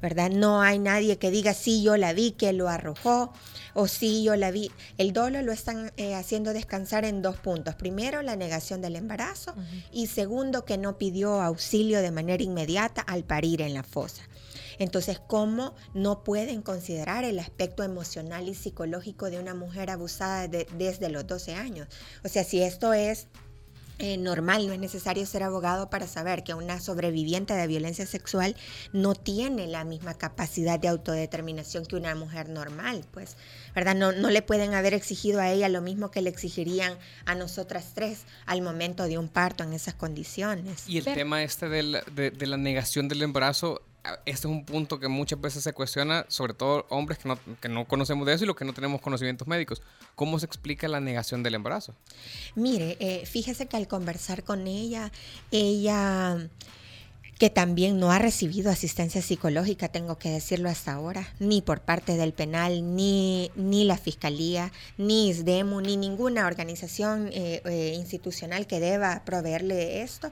¿Verdad? 0.00 0.30
No 0.30 0.62
hay 0.62 0.78
nadie 0.78 1.18
que 1.18 1.30
diga, 1.30 1.54
sí, 1.54 1.82
yo 1.82 1.96
la 1.96 2.12
vi, 2.12 2.32
que 2.32 2.52
lo 2.52 2.68
arrojó, 2.68 3.32
o 3.74 3.88
sí, 3.88 4.22
yo 4.22 4.36
la 4.36 4.50
vi. 4.50 4.70
El 4.98 5.12
dolo 5.12 5.42
lo 5.42 5.52
están 5.52 5.92
eh, 5.96 6.14
haciendo 6.14 6.52
descansar 6.52 7.04
en 7.04 7.22
dos 7.22 7.36
puntos. 7.36 7.74
Primero, 7.74 8.22
la 8.22 8.36
negación 8.36 8.80
del 8.80 8.96
embarazo 8.96 9.54
y 9.92 10.06
segundo, 10.06 10.64
que 10.64 10.78
no 10.78 10.98
pidió 10.98 11.40
auxilio 11.40 12.00
de 12.02 12.10
manera 12.10 12.42
inmediata 12.42 13.02
al 13.02 13.24
parir 13.24 13.62
en 13.62 13.74
la 13.74 13.82
fosa. 13.82 14.22
Entonces, 14.78 15.20
¿cómo 15.26 15.74
no 15.92 16.24
pueden 16.24 16.62
considerar 16.62 17.24
el 17.24 17.38
aspecto 17.38 17.82
emocional 17.82 18.48
y 18.48 18.54
psicológico 18.54 19.28
de 19.28 19.38
una 19.38 19.54
mujer 19.54 19.90
abusada 19.90 20.48
desde 20.48 21.10
los 21.10 21.26
12 21.26 21.54
años? 21.54 21.86
O 22.24 22.28
sea, 22.28 22.44
si 22.44 22.62
esto 22.62 22.94
es 22.94 23.28
eh, 24.00 24.16
normal, 24.16 24.66
no 24.66 24.72
es 24.72 24.78
necesario 24.78 25.26
ser 25.26 25.42
abogado 25.42 25.90
para 25.90 26.06
saber 26.06 26.42
que 26.42 26.54
una 26.54 26.80
sobreviviente 26.80 27.54
de 27.54 27.66
violencia 27.66 28.06
sexual 28.06 28.56
no 28.92 29.14
tiene 29.14 29.66
la 29.66 29.84
misma 29.84 30.14
capacidad 30.14 30.78
de 30.78 30.88
autodeterminación 30.88 31.86
que 31.86 31.96
una 31.96 32.14
mujer 32.14 32.48
normal, 32.48 33.04
pues, 33.10 33.36
¿verdad? 33.74 33.94
No, 33.94 34.12
no 34.12 34.30
le 34.30 34.42
pueden 34.42 34.74
haber 34.74 34.94
exigido 34.94 35.40
a 35.40 35.50
ella 35.50 35.68
lo 35.68 35.82
mismo 35.82 36.10
que 36.10 36.22
le 36.22 36.30
exigirían 36.30 36.94
a 37.26 37.34
nosotras 37.34 37.92
tres 37.94 38.24
al 38.46 38.62
momento 38.62 39.04
de 39.04 39.18
un 39.18 39.28
parto 39.28 39.64
en 39.64 39.72
esas 39.72 39.94
condiciones. 39.94 40.88
Y 40.88 40.98
el 40.98 41.04
tema 41.04 41.42
este 41.42 41.68
de, 41.68 42.30
de 42.30 42.46
la 42.46 42.56
negación 42.56 43.08
del 43.08 43.22
embarazo 43.22 43.82
este 44.24 44.30
es 44.30 44.44
un 44.46 44.64
punto 44.64 44.98
que 44.98 45.08
muchas 45.08 45.40
veces 45.40 45.62
se 45.62 45.72
cuestiona, 45.72 46.24
sobre 46.28 46.54
todo 46.54 46.86
hombres 46.88 47.18
que 47.18 47.28
no, 47.28 47.38
que 47.60 47.68
no, 47.68 47.86
conocemos 47.86 48.26
de 48.26 48.34
eso 48.34 48.44
y 48.44 48.46
los 48.46 48.56
que 48.56 48.64
no 48.64 48.72
tenemos 48.72 49.00
conocimientos 49.00 49.46
médicos. 49.46 49.82
¿Cómo 50.14 50.38
se 50.38 50.46
explica 50.46 50.88
la 50.88 51.00
negación 51.00 51.42
del 51.42 51.54
embarazo? 51.54 51.94
Mire, 52.54 52.96
eh, 53.00 53.26
fíjese 53.26 53.66
que 53.66 53.76
al 53.76 53.88
conversar 53.88 54.44
con 54.44 54.66
ella, 54.66 55.12
ella 55.50 56.38
que 57.40 57.48
también 57.48 57.98
no 57.98 58.12
ha 58.12 58.18
recibido 58.18 58.70
asistencia 58.70 59.22
psicológica, 59.22 59.88
tengo 59.88 60.18
que 60.18 60.28
decirlo 60.28 60.68
hasta 60.68 60.92
ahora, 60.92 61.26
ni 61.38 61.62
por 61.62 61.80
parte 61.80 62.18
del 62.18 62.34
penal, 62.34 62.94
ni, 62.94 63.50
ni 63.56 63.84
la 63.84 63.96
fiscalía, 63.96 64.70
ni 64.98 65.30
ISDEMU, 65.30 65.80
ni 65.80 65.96
ninguna 65.96 66.46
organización 66.46 67.30
eh, 67.32 67.62
eh, 67.64 67.94
institucional 67.96 68.66
que 68.66 68.78
deba 68.78 69.22
proveerle 69.24 70.02
esto. 70.02 70.30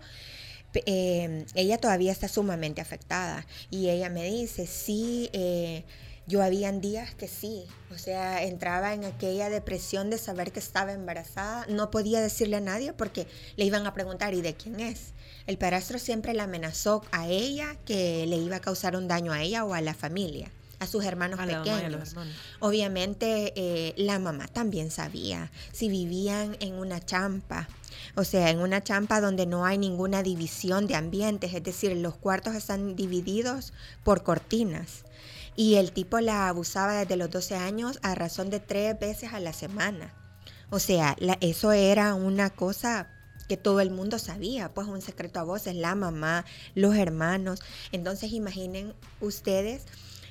Em, 0.75 1.47
ella 1.55 1.79
todavía 1.79 2.13
está 2.13 2.29
sumamente 2.29 2.81
afectada. 2.81 3.47
Y 3.71 3.89
ella 3.89 4.11
me 4.11 4.25
dice, 4.25 4.67
sí, 4.67 5.31
eh, 5.33 5.85
yo 6.29 6.43
habían 6.43 6.83
días 6.83 7.15
que 7.15 7.27
sí, 7.27 7.65
o 7.91 7.97
sea, 7.97 8.43
entraba 8.45 8.93
en 8.93 9.07
aquella 9.07 9.49
depresión 9.49 10.11
de 10.11 10.19
saber 10.19 10.53
que 10.53 10.59
estaba 10.59 10.93
embarazada, 10.93 11.65
no 11.71 11.91
podía 11.91 12.21
decirle 12.21 12.57
a 12.57 12.61
nadie 12.61 12.93
porque 12.93 13.27
le 13.57 13.65
iban 13.65 13.87
a 13.87 13.95
preguntar, 13.95 14.35
¿y 14.35 14.43
de 14.43 14.55
quién 14.55 14.79
es? 14.79 15.15
El 15.47 15.57
padrastro 15.57 15.99
siempre 15.99 16.35
la 16.35 16.43
amenazó 16.43 17.03
a 17.13 17.29
ella 17.29 17.77
que 17.87 18.27
le 18.27 18.37
iba 18.37 18.57
a 18.57 18.61
causar 18.61 18.95
un 18.95 19.09
daño 19.09 19.33
a 19.33 19.43
ella 19.43 19.65
o 19.65 19.73
a 19.73 19.81
la 19.81 19.95
familia 19.95 20.51
a 20.81 20.87
sus 20.87 21.05
hermanos 21.05 21.41
pequeños. 21.41 22.15
Obviamente 22.61 23.53
eh, 23.57 23.95
la 23.97 24.19
mamá 24.19 24.47
también 24.47 24.91
sabía. 24.91 25.51
Si 25.73 25.89
vivían 25.89 26.57
en 26.61 26.75
una 26.75 27.01
champa 27.01 27.69
o 28.19 28.25
sea, 28.25 28.51
en 28.51 28.59
una 28.59 28.83
champa 28.83 29.21
donde 29.21 29.47
no 29.47 29.65
hay 29.65 29.79
ninguna 29.79 30.25
división 30.25 30.89
de 30.89 30.97
ambientes, 30.97 31.55
es 31.55 31.63
decir, 31.63 31.97
los 31.97 32.17
cuartos 32.17 32.57
están 32.57 32.97
divididos 32.97 33.73
por 34.03 34.25
cortinas. 34.25 35.05
Y 35.55 35.77
el 35.77 35.93
tipo 35.93 36.19
la 36.19 36.49
abusaba 36.49 36.95
desde 36.95 37.15
los 37.15 37.31
12 37.31 37.55
años 37.55 38.01
a 38.03 38.17
razón 38.17 38.51
de 38.51 38.59
tres 38.59 38.99
veces 38.99 39.33
a 39.33 39.39
la 39.39 39.53
semana. 39.53 40.15
O 40.69 40.81
sea, 40.81 41.17
eso 41.41 41.71
era 41.71 42.15
una 42.15 42.51
cosa 42.51 43.09
que 43.49 43.57
todo 43.57 43.79
el 43.79 43.93
mundo 43.93 44.19
sabía, 44.19 44.75
pues 44.75 44.89
un 44.89 45.01
secreto 45.01 45.39
a 45.39 45.45
voces, 45.45 45.77
la 45.77 45.95
mamá, 45.95 46.45
los 46.75 46.97
hermanos. 46.97 47.61
Entonces 47.93 48.33
imaginen 48.33 48.95
ustedes 49.21 49.85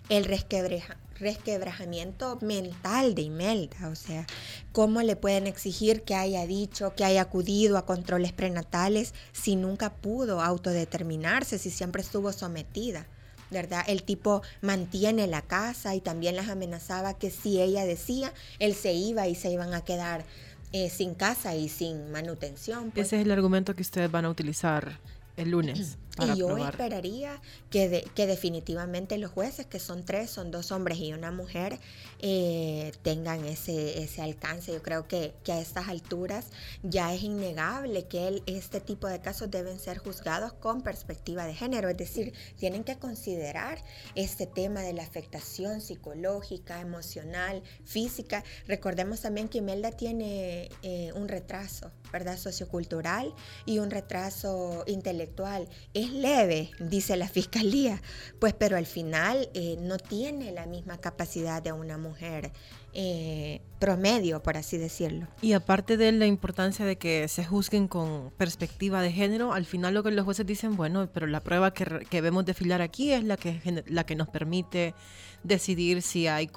el 0.10 0.25
resquebraja, 0.25 0.98
resquebrajamiento 1.20 2.38
mental 2.42 3.16
de 3.16 3.24
Imelda, 3.24 3.90
o 3.90 3.96
sea, 3.96 4.26
cómo 4.72 5.02
le 5.02 5.16
pueden 5.16 5.48
exigir 5.48 6.04
que 6.04 6.16
haya 6.16 6.46
dicho, 6.46 6.94
que 6.96 7.04
haya 7.04 7.22
acudido 7.22 7.78
a 7.78 7.86
controles 7.86 8.34
prenatales 8.34 9.14
si 9.32 9.56
nunca 9.56 9.94
pudo 9.94 10.42
autodeterminarse, 10.42 11.58
si 11.58 11.70
siempre 11.72 12.02
estuvo 12.02 12.32
sometida. 12.34 13.08
¿verdad? 13.50 13.86
El 13.88 14.04
tipo 14.04 14.42
mantiene 14.62 15.26
la 15.26 15.42
casa 15.42 15.96
y 15.96 16.02
también 16.02 16.36
las 16.36 16.50
amenazaba 16.50 17.14
que 17.14 17.32
si 17.32 17.62
ella 17.62 17.86
decía, 17.86 18.34
él 18.60 18.76
se 18.76 18.94
iba 18.94 19.28
y 19.28 19.36
se 19.36 19.50
iban 19.50 19.74
a 19.74 19.82
quedar 19.82 20.26
eh, 20.74 20.90
sin 20.90 21.14
casa 21.14 21.56
y 21.56 21.70
sin 21.70 22.12
manutención. 22.12 22.92
Pues. 22.92 23.08
Ese 23.08 23.18
es 23.18 23.22
el 23.22 23.32
argumento 23.32 23.74
que 23.74 23.82
ustedes 23.82 24.12
van 24.12 24.26
a 24.26 24.30
utilizar 24.30 25.00
el 25.38 25.52
lunes. 25.52 25.98
y 26.20 26.38
yo 26.38 26.58
esperaría 26.58 27.42
que, 27.70 28.08
que 28.16 28.28
definitivamente 28.28 29.18
los 29.18 29.32
jueces, 29.32 29.66
que 29.66 29.80
son 29.80 30.04
tres, 30.04 30.30
son 30.30 30.52
dos 30.52 30.72
hombres 30.72 30.98
y 31.00 31.14
una 31.14 31.32
mujer, 31.32 31.80
eh, 32.20 32.92
tengan 33.04 33.46
ese, 33.46 34.02
ese 34.02 34.22
alcance. 34.22 34.74
Yo 34.74 34.82
creo 34.82 35.08
que, 35.08 35.34
que, 35.44 35.52
a 35.52 35.60
estas 35.60 35.88
alturas 35.88 36.48
ya 36.84 37.14
es 37.14 37.24
innegable 37.24 38.08
que 38.08 38.28
el, 38.28 38.44
este 38.46 38.82
tipo 38.82 39.08
de 39.08 39.20
casos 39.20 39.52
deben 39.52 39.80
ser 39.80 39.98
juzgados 39.98 40.54
con 40.54 40.82
perspectiva 40.82 41.46
de 41.46 41.54
género, 41.54 41.90
es 41.90 41.98
decir, 41.98 42.34
tienen 42.58 42.84
que 42.84 42.98
considerar 42.98 43.84
este 44.16 44.48
tema 44.48 44.82
de 44.82 44.94
la 44.94 45.04
afectación 45.04 45.82
psicológica, 45.82 46.82
emocional, 46.82 47.62
física. 47.86 48.44
Recordemos 48.68 49.22
también 49.22 49.48
que 49.48 49.60
Imelda 49.60 49.92
tiene 49.92 50.70
eh, 50.82 51.12
un 51.14 51.28
retraso, 51.28 51.92
¿verdad? 52.12 52.38
Sociocultural 52.38 53.34
y 53.66 53.80
un 53.80 53.92
retraso 53.92 54.84
intelectual. 54.88 55.68
Es 55.94 56.07
leve, 56.12 56.72
dice 56.80 57.18
la 57.18 57.28
fiscalía, 57.28 58.02
pues 58.40 58.54
pero 58.54 58.78
al 58.78 58.86
final 58.86 59.50
eh, 59.54 59.78
no 59.80 59.98
tiene 59.98 60.52
la 60.52 60.66
misma 60.66 60.98
capacidad 60.98 61.62
de 61.62 61.72
una 61.72 61.98
mujer 61.98 62.52
eh, 62.94 63.62
promedio, 63.80 64.42
por 64.42 64.58
así 64.58 64.78
decirlo. 64.78 65.28
Y 65.42 65.54
aparte 65.54 65.98
de 65.98 66.12
la 66.12 66.26
importancia 66.26 66.84
de 66.86 66.98
que 66.98 67.28
se 67.28 67.46
juzguen 67.46 67.88
con 67.88 68.32
perspectiva 68.38 69.02
de 69.02 69.12
género, 69.12 69.54
al 69.54 69.66
final 69.66 69.94
lo 69.94 70.04
que 70.04 70.12
los 70.12 70.26
jueces 70.26 70.46
dicen, 70.46 70.76
bueno, 70.76 71.08
pero 71.14 71.28
la 71.28 71.42
prueba 71.42 71.74
que, 71.74 72.08
que 72.10 72.22
vemos 72.22 72.46
desfilar 72.46 72.82
aquí 72.82 73.12
es 73.12 73.24
la 73.24 73.38
que, 73.38 73.84
la 73.88 74.06
que 74.06 74.16
nos 74.16 74.30
permite 74.30 74.96
decidir 75.44 76.02
si, 76.02 76.28
hay 76.28 76.50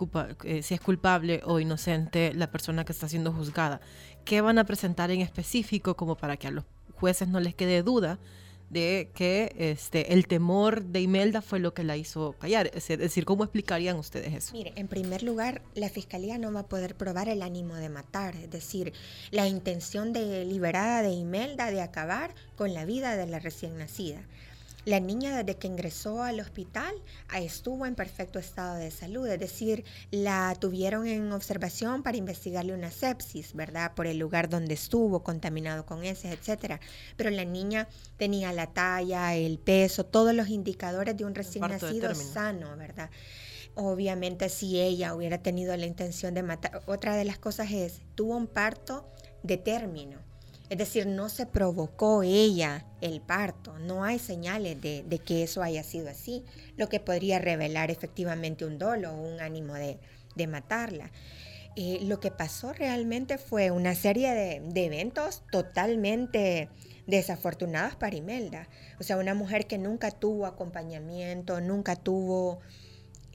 eh, 0.45 0.63
si 0.63 0.75
es 0.75 0.81
culpable 0.81 1.43
o 1.45 1.61
inocente 1.61 2.33
la 2.35 2.51
persona 2.51 2.85
que 2.85 2.93
está 2.93 3.09
siendo 3.09 3.33
juzgada. 3.33 3.81
¿Qué 4.25 4.41
van 4.41 4.59
a 4.59 4.65
presentar 4.65 5.11
en 5.11 5.21
específico 5.21 5.97
como 5.97 6.17
para 6.17 6.37
que 6.37 6.47
a 6.47 6.51
los 6.51 6.65
jueces 6.95 7.29
no 7.29 7.41
les 7.41 7.55
quede 7.55 7.83
duda 7.83 8.19
de 8.71 9.11
que 9.15 9.53
este, 9.59 10.15
el 10.15 10.27
temor 10.29 10.85
de 10.85 11.01
Imelda 11.01 11.43
fue 11.43 11.59
lo 11.59 11.75
que 11.75 11.85
la 11.85 11.97
hizo 11.97 12.35
callar. 12.39 12.71
Es 12.73 12.87
decir, 12.87 13.25
¿cómo 13.25 13.45
explicarían 13.45 13.97
ustedes 13.97 14.33
eso? 14.33 14.53
Mire, 14.55 14.73
en 14.77 14.89
primer 14.89 15.23
lugar, 15.23 15.63
la 15.75 15.89
fiscalía 15.89 16.39
no 16.39 16.53
va 16.53 16.61
a 16.61 16.69
poder 16.69 16.95
probar 16.95 17.29
el 17.29 17.43
ánimo 17.43 17.75
de 17.75 17.89
matar, 17.89 18.37
es 18.37 18.51
decir, 18.51 18.93
la 19.33 19.49
intención 19.49 20.13
deliberada 20.13 21.03
de 21.03 21.11
Imelda 21.11 21.71
de 21.71 21.83
acabar 21.83 22.35
con 22.57 22.73
la 22.73 22.85
vida 22.85 23.17
de 23.17 23.27
la 23.27 23.41
recién 23.41 23.77
nacida. 23.77 24.23
La 24.85 24.99
niña 24.99 25.37
desde 25.37 25.59
que 25.59 25.67
ingresó 25.67 26.23
al 26.23 26.41
hospital 26.41 26.95
estuvo 27.37 27.85
en 27.85 27.95
perfecto 27.95 28.39
estado 28.39 28.77
de 28.77 28.91
salud, 28.91 29.27
es 29.27 29.39
decir, 29.39 29.85
la 30.11 30.57
tuvieron 30.59 31.07
en 31.07 31.33
observación 31.33 32.03
para 32.03 32.17
investigarle 32.17 32.73
una 32.73 32.91
sepsis, 32.91 33.53
¿verdad? 33.55 33.93
Por 33.95 34.07
el 34.07 34.19
lugar 34.19 34.49
donde 34.49 34.75
estuvo, 34.75 35.23
contaminado 35.23 35.85
con 35.85 36.05
ese, 36.05 36.33
etcétera. 36.33 36.81
Pero 37.17 37.31
la 37.31 37.45
niña 37.45 37.89
tenía 38.17 38.53
la 38.53 38.69
talla, 38.69 39.35
el 39.35 39.59
peso, 39.59 40.07
todos 40.07 40.35
los 40.35 40.49
indicadores 40.49 41.17
de 41.17 41.25
un 41.25 41.35
recién 41.35 41.69
nacido 41.69 42.15
sano, 42.15 42.75
¿verdad? 42.77 43.11
Obviamente 43.75 44.49
si 44.49 44.81
ella 44.81 45.15
hubiera 45.15 45.39
tenido 45.39 45.77
la 45.77 45.87
intención 45.87 46.35
de 46.35 46.43
matar, 46.43 46.83
otra 46.87 47.17
de 47.17 47.25
las 47.25 47.39
cosas 47.39 47.71
es, 47.71 48.01
tuvo 48.15 48.37
un 48.37 48.47
parto 48.47 49.07
de 49.43 49.57
término 49.59 50.20
es 50.71 50.79
decir, 50.79 51.09
no 51.09 51.29
se 51.29 51.47
provocó 51.47 52.23
ella 52.23 52.87
el 53.01 53.21
parto, 53.21 53.77
no 53.81 54.05
hay 54.05 54.21
señales 54.21 54.81
de, 54.81 55.21
que 55.27 55.43
eso 55.43 55.65
haya 55.65 55.83
sido 55.83 56.09
así, 56.09 56.45
lo 56.77 56.89
que 56.89 57.01
podría 57.01 57.41
revelar 57.41 57.91
efectivamente 57.91 58.65
un 58.65 58.79
dolo 58.79 59.13
o 59.13 59.21
un 59.21 59.41
ánimo 59.41 59.75
de, 59.75 59.99
matarla. 60.47 61.11
Eh, 61.77 61.99
lo 62.03 62.19
que 62.19 62.31
pasó 62.31 62.73
realmente 62.73 63.37
fue 63.37 63.71
una 63.71 63.95
serie 63.95 64.33
de, 64.33 64.85
eventos 64.85 65.43
totalmente 65.51 66.71
desafortunados 67.07 67.97
para 67.97 68.17
Imelda. 68.17 68.69
O 68.99 69.03
sea, 69.03 69.19
una 69.19 69.35
mujer 69.35 69.67
que 69.67 69.77
nunca 69.77 70.13
tuvo 70.13 70.47
acompañamiento, 70.47 71.61
nunca 71.61 71.97
tuvo 71.97 72.61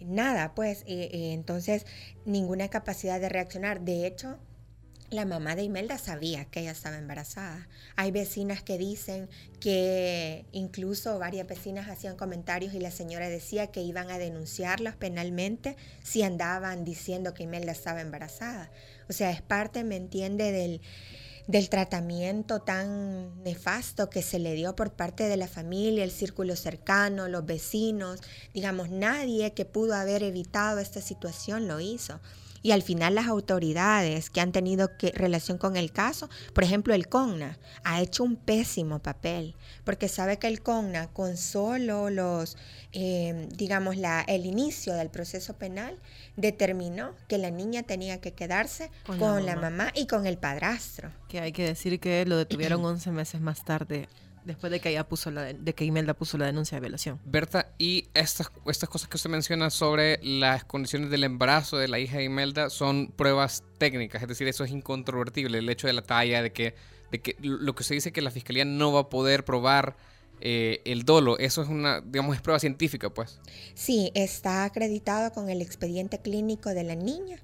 nada, 0.04 0.56
pues, 0.56 0.82
eh, 0.88 1.10
eh, 1.12 1.34
entonces 1.34 1.86
ninguna 2.26 2.70
capacidad 2.70 3.20
de 3.20 3.30
reaccionar. 3.30 3.82
De 3.82 4.08
hecho, 4.08 4.40
la 5.10 5.26
mamá 5.26 5.56
de 5.56 5.64
Imelda 5.64 5.98
sabía 5.98 6.46
que 6.46 6.62
ella 6.62 6.72
estaba 6.72 6.98
embarazada. 6.98 7.68
Hay 7.96 8.12
vecinas 8.12 8.64
que 8.64 8.78
dicen 8.78 9.30
que 9.60 10.46
incluso 10.52 11.20
varias 11.20 11.48
vecinas 11.48 11.90
hacían 11.90 12.16
comentarios 12.16 12.74
y 12.74 12.80
la 12.80 12.92
señora 12.92 13.30
decía 13.30 13.68
que 13.68 13.82
iban 13.82 14.10
a 14.10 14.18
denunciarlos 14.18 14.96
penalmente 14.96 15.78
si 16.04 16.24
andaban 16.24 16.84
diciendo 16.84 17.34
que 17.34 17.44
Imelda 17.44 17.72
estaba 17.72 18.02
embarazada. 18.02 18.72
O 19.08 19.14
sea, 19.14 19.30
es 19.32 19.42
parte, 19.42 19.84
me 19.84 19.96
entiende, 19.96 20.52
del, 20.52 20.82
del 21.48 21.70
tratamiento 21.70 22.62
tan 22.62 23.44
nefasto 23.44 24.10
que 24.10 24.24
se 24.24 24.40
le 24.40 24.54
dio 24.54 24.76
por 24.76 24.94
parte 24.94 25.26
de 25.26 25.38
la 25.38 25.48
familia, 25.48 26.04
el 26.04 26.12
círculo 26.12 26.56
cercano, 26.56 27.28
los 27.28 27.46
vecinos, 27.46 28.22
digamos, 28.54 28.90
nadie 28.90 29.54
que 29.54 29.66
pudo 29.66 29.94
haber 29.94 30.24
evitado 30.24 30.80
esta 30.80 31.02
situación 31.02 31.68
lo 31.68 31.80
hizo. 31.80 32.20
Y 32.66 32.72
al 32.72 32.82
final 32.82 33.14
las 33.14 33.28
autoridades 33.28 34.32
que 34.32 34.42
han 34.42 34.52
tenido 34.52 34.98
que, 34.98 35.12
relación 35.12 35.60
con 35.60 35.78
el 35.78 35.92
caso, 35.92 36.32
por 36.52 36.64
ejemplo 36.64 36.96
el 36.96 37.08
CONNA, 37.08 37.60
ha 37.84 38.02
hecho 38.02 38.24
un 38.24 38.38
pésimo 38.38 38.98
papel, 38.98 39.56
porque 39.84 40.08
sabe 40.08 40.40
que 40.40 40.48
el 40.48 40.64
CONNA 40.64 41.14
con 41.14 41.38
solo 41.38 42.10
los, 42.10 42.58
eh, 42.92 43.48
digamos, 43.52 43.98
la, 43.98 44.22
el 44.22 44.48
inicio 44.48 44.96
del 44.96 45.12
proceso 45.12 45.54
penal, 45.54 46.00
determinó 46.38 47.14
que 47.28 47.38
la 47.38 47.52
niña 47.52 47.84
tenía 47.84 48.20
que 48.20 48.34
quedarse 48.34 48.90
con, 49.06 49.46
la, 49.46 49.56
mamá. 49.58 49.92
y 49.94 50.08
con 50.08 50.26
el 50.26 50.40
padrastro. 50.40 51.12
Que 51.28 51.42
hay 51.42 51.52
que 51.52 51.68
decir 51.68 52.00
que 52.00 52.26
lo 52.26 52.36
detuvieron 52.36 52.84
11 52.84 53.12
meses 53.12 53.42
más 53.42 53.64
tarde 53.64 54.10
después 54.46 54.72
de 54.72 54.80
que 54.80 54.90
ella 54.90 55.08
puso 55.08 55.32
la 55.32 55.44
de, 55.44 55.74
que 55.74 55.84
Imelda 55.86 56.14
puso 56.14 56.38
la 56.38 56.46
denuncia 56.46 56.78
de 56.78 56.82
violación. 56.82 57.20
Berta, 57.26 57.74
y 57.78 58.08
estas, 58.14 58.52
estas 58.68 58.90
cosas 58.90 59.10
que 59.10 59.18
usted 59.18 59.30
menciona 59.30 59.70
sobre 59.70 60.20
las 60.24 60.64
condiciones 60.64 61.10
del 61.10 61.24
embarazo 61.24 61.78
de 61.78 61.88
la 61.88 62.00
hija 62.00 62.18
de 62.18 62.24
Imelda 62.24 62.70
son 62.70 63.12
pruebas 63.16 63.64
técnicas, 63.78 64.22
es 64.22 64.28
decir, 64.28 64.48
eso 64.48 64.64
es 64.64 64.72
incontrovertible, 64.72 65.58
el 65.58 65.70
hecho 65.70 65.88
de 65.88 65.94
la 65.94 66.04
talla, 66.04 66.42
de 66.42 66.54
que, 66.54 66.76
de 67.12 67.22
que 67.22 67.36
lo 67.42 67.76
que 67.76 67.84
se 67.84 67.96
dice 67.96 68.12
que 68.14 68.22
la 68.22 68.32
fiscalía 68.32 68.66
no 68.66 68.94
va 68.94 69.02
a 69.02 69.10
poder 69.10 69.44
probar 69.44 69.98
eh, 70.42 70.82
el 70.86 71.04
dolo, 71.04 71.38
eso 71.40 71.62
es 71.64 71.70
una, 71.70 72.02
digamos, 72.02 72.36
es 72.36 72.42
prueba 72.42 72.60
científica, 72.60 73.10
pues. 73.10 73.40
Sí, 73.74 74.12
está 74.14 74.66
acreditado 74.66 75.32
con 75.32 75.50
el 75.50 75.62
expediente 75.62 76.20
clínico 76.20 76.70
de 76.70 76.84
la 76.84 76.96
niña, 76.96 77.38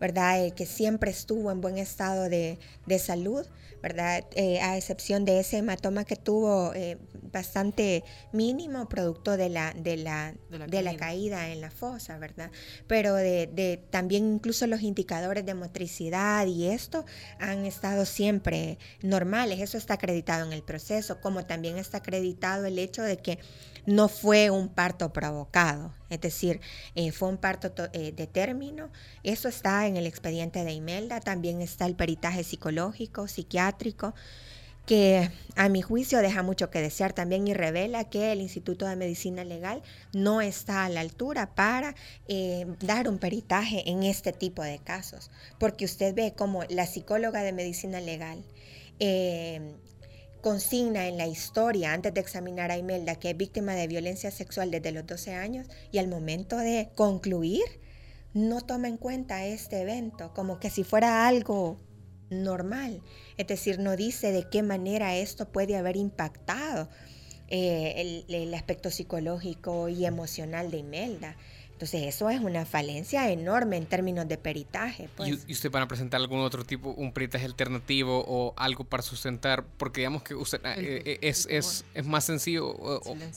¿verdad? 0.00 0.44
Eh, 0.44 0.52
que 0.52 0.66
siempre 0.66 1.10
estuvo 1.10 1.50
en 1.50 1.60
buen 1.60 1.78
estado 1.78 2.28
de, 2.28 2.58
de 2.86 2.98
salud. 2.98 3.46
¿Verdad? 3.82 4.24
Eh, 4.34 4.60
a 4.60 4.76
excepción 4.76 5.24
de 5.24 5.40
ese 5.40 5.58
hematoma 5.58 6.04
que 6.04 6.16
tuvo 6.16 6.72
eh, 6.74 6.98
bastante 7.32 8.04
mínimo, 8.32 8.88
producto 8.88 9.36
de 9.36 9.48
la, 9.48 9.72
de 9.74 9.96
la, 9.96 10.34
de 10.50 10.82
la, 10.82 10.96
caída. 10.96 11.50
en 11.50 11.60
la 11.60 11.70
fosa, 11.70 12.18
¿verdad? 12.18 12.50
Pero 12.86 13.14
de, 13.14 13.80
también 13.90 14.34
incluso 14.34 14.66
los 14.66 14.82
indicadores 14.82 15.44
de 15.44 15.54
motricidad 15.54 16.46
y 16.46 16.66
esto 16.66 17.04
han 17.38 17.66
estado 17.66 18.04
siempre 18.04 18.78
normales. 19.02 19.60
Eso 19.60 19.78
está 19.78 19.94
acreditado 19.94 20.46
en 20.46 20.52
el 20.52 20.62
proceso, 20.62 21.20
como 21.20 21.44
también 21.44 21.78
está 21.78 21.98
acreditado 21.98 22.66
el 22.66 22.78
hecho 22.78 23.02
de 23.02 23.18
que 23.18 23.38
no 23.86 24.08
fue 24.08 24.50
un 24.50 24.68
parto 24.68 25.12
provocado, 25.12 25.94
es 26.10 26.20
decir, 26.20 26.60
eh, 26.94 27.12
fue 27.12 27.28
un 27.28 27.36
parto 27.36 27.72
eh, 27.92 28.12
de 28.12 28.26
término. 28.26 28.90
Eso 29.22 29.48
está 29.48 29.86
en 29.86 29.96
el 29.96 30.06
expediente 30.06 30.64
de 30.64 30.72
Imelda, 30.72 31.20
también 31.20 31.60
está 31.62 31.86
el 31.86 31.94
peritaje 31.94 32.44
psicológico, 32.44 33.28
psiquiátrico, 33.28 34.14
que 34.88 35.30
a 35.54 35.68
mi 35.68 35.82
juicio 35.82 36.20
deja 36.20 36.42
mucho 36.42 36.70
que 36.70 36.80
desear 36.80 37.12
también 37.12 37.46
y 37.46 37.52
revela 37.52 38.04
que 38.04 38.32
el 38.32 38.40
Instituto 38.40 38.86
de 38.86 38.96
Medicina 38.96 39.44
Legal 39.44 39.82
no 40.14 40.40
está 40.40 40.86
a 40.86 40.88
la 40.88 41.00
altura 41.00 41.54
para 41.54 41.94
eh, 42.26 42.64
dar 42.80 43.06
un 43.06 43.18
peritaje 43.18 43.90
en 43.90 44.02
este 44.02 44.32
tipo 44.32 44.62
de 44.62 44.78
casos, 44.78 45.30
porque 45.58 45.84
usted 45.84 46.14
ve 46.14 46.32
como 46.34 46.64
la 46.70 46.86
psicóloga 46.86 47.42
de 47.42 47.52
Medicina 47.52 48.00
Legal 48.00 48.42
consigna 50.40 51.08
en 51.08 51.18
la 51.18 51.26
historia 51.26 51.92
antes 51.92 52.14
de 52.14 52.20
examinar 52.20 52.70
a 52.70 52.78
Imelda 52.78 53.16
que 53.16 53.30
es 53.30 53.36
víctima 53.36 53.74
de 53.74 53.86
violencia 53.86 54.30
sexual 54.30 54.70
desde 54.70 54.92
los 54.92 55.06
12 55.06 55.34
años 55.34 55.66
y 55.90 55.98
al 55.98 56.08
momento 56.08 56.56
de 56.56 56.90
concluir 56.94 57.64
no 58.34 58.60
toma 58.60 58.88
en 58.88 58.96
cuenta 58.96 59.46
este 59.46 59.80
evento 59.80 60.32
como 60.34 60.58
que 60.60 60.70
si 60.70 60.84
fuera 60.84 61.26
algo 61.26 61.80
normal. 62.30 63.02
Es 63.36 63.46
decir, 63.46 63.78
no 63.78 63.96
dice 63.96 64.32
de 64.32 64.48
qué 64.48 64.62
manera 64.62 65.16
esto 65.16 65.50
puede 65.50 65.76
haber 65.76 65.96
impactado 65.96 66.88
eh, 67.48 68.24
el, 68.28 68.34
el 68.34 68.54
aspecto 68.54 68.90
psicológico 68.90 69.88
y 69.88 70.04
emocional 70.04 70.70
de 70.70 70.78
Imelda. 70.78 71.36
Entonces 71.78 72.12
eso 72.12 72.28
es 72.28 72.40
una 72.40 72.66
falencia 72.66 73.30
enorme 73.30 73.76
en 73.76 73.86
términos 73.86 74.26
de 74.26 74.36
peritaje. 74.36 75.08
Pues. 75.16 75.44
¿Y, 75.46 75.52
usted 75.52 75.70
van 75.70 75.84
a 75.84 75.86
presentar 75.86 76.20
algún 76.20 76.40
otro 76.40 76.64
tipo, 76.64 76.90
un 76.90 77.12
peritaje 77.12 77.44
alternativo 77.44 78.24
o 78.26 78.52
algo 78.56 78.82
para 78.82 79.04
sustentar? 79.04 79.64
Porque 79.76 80.00
digamos 80.00 80.24
que 80.24 80.34
usted 80.34 80.58
eh, 80.64 81.02
eh, 81.06 81.18
es, 81.22 81.46
es, 81.48 81.84
es, 81.94 82.04
más 82.04 82.24
sencillo 82.24 82.74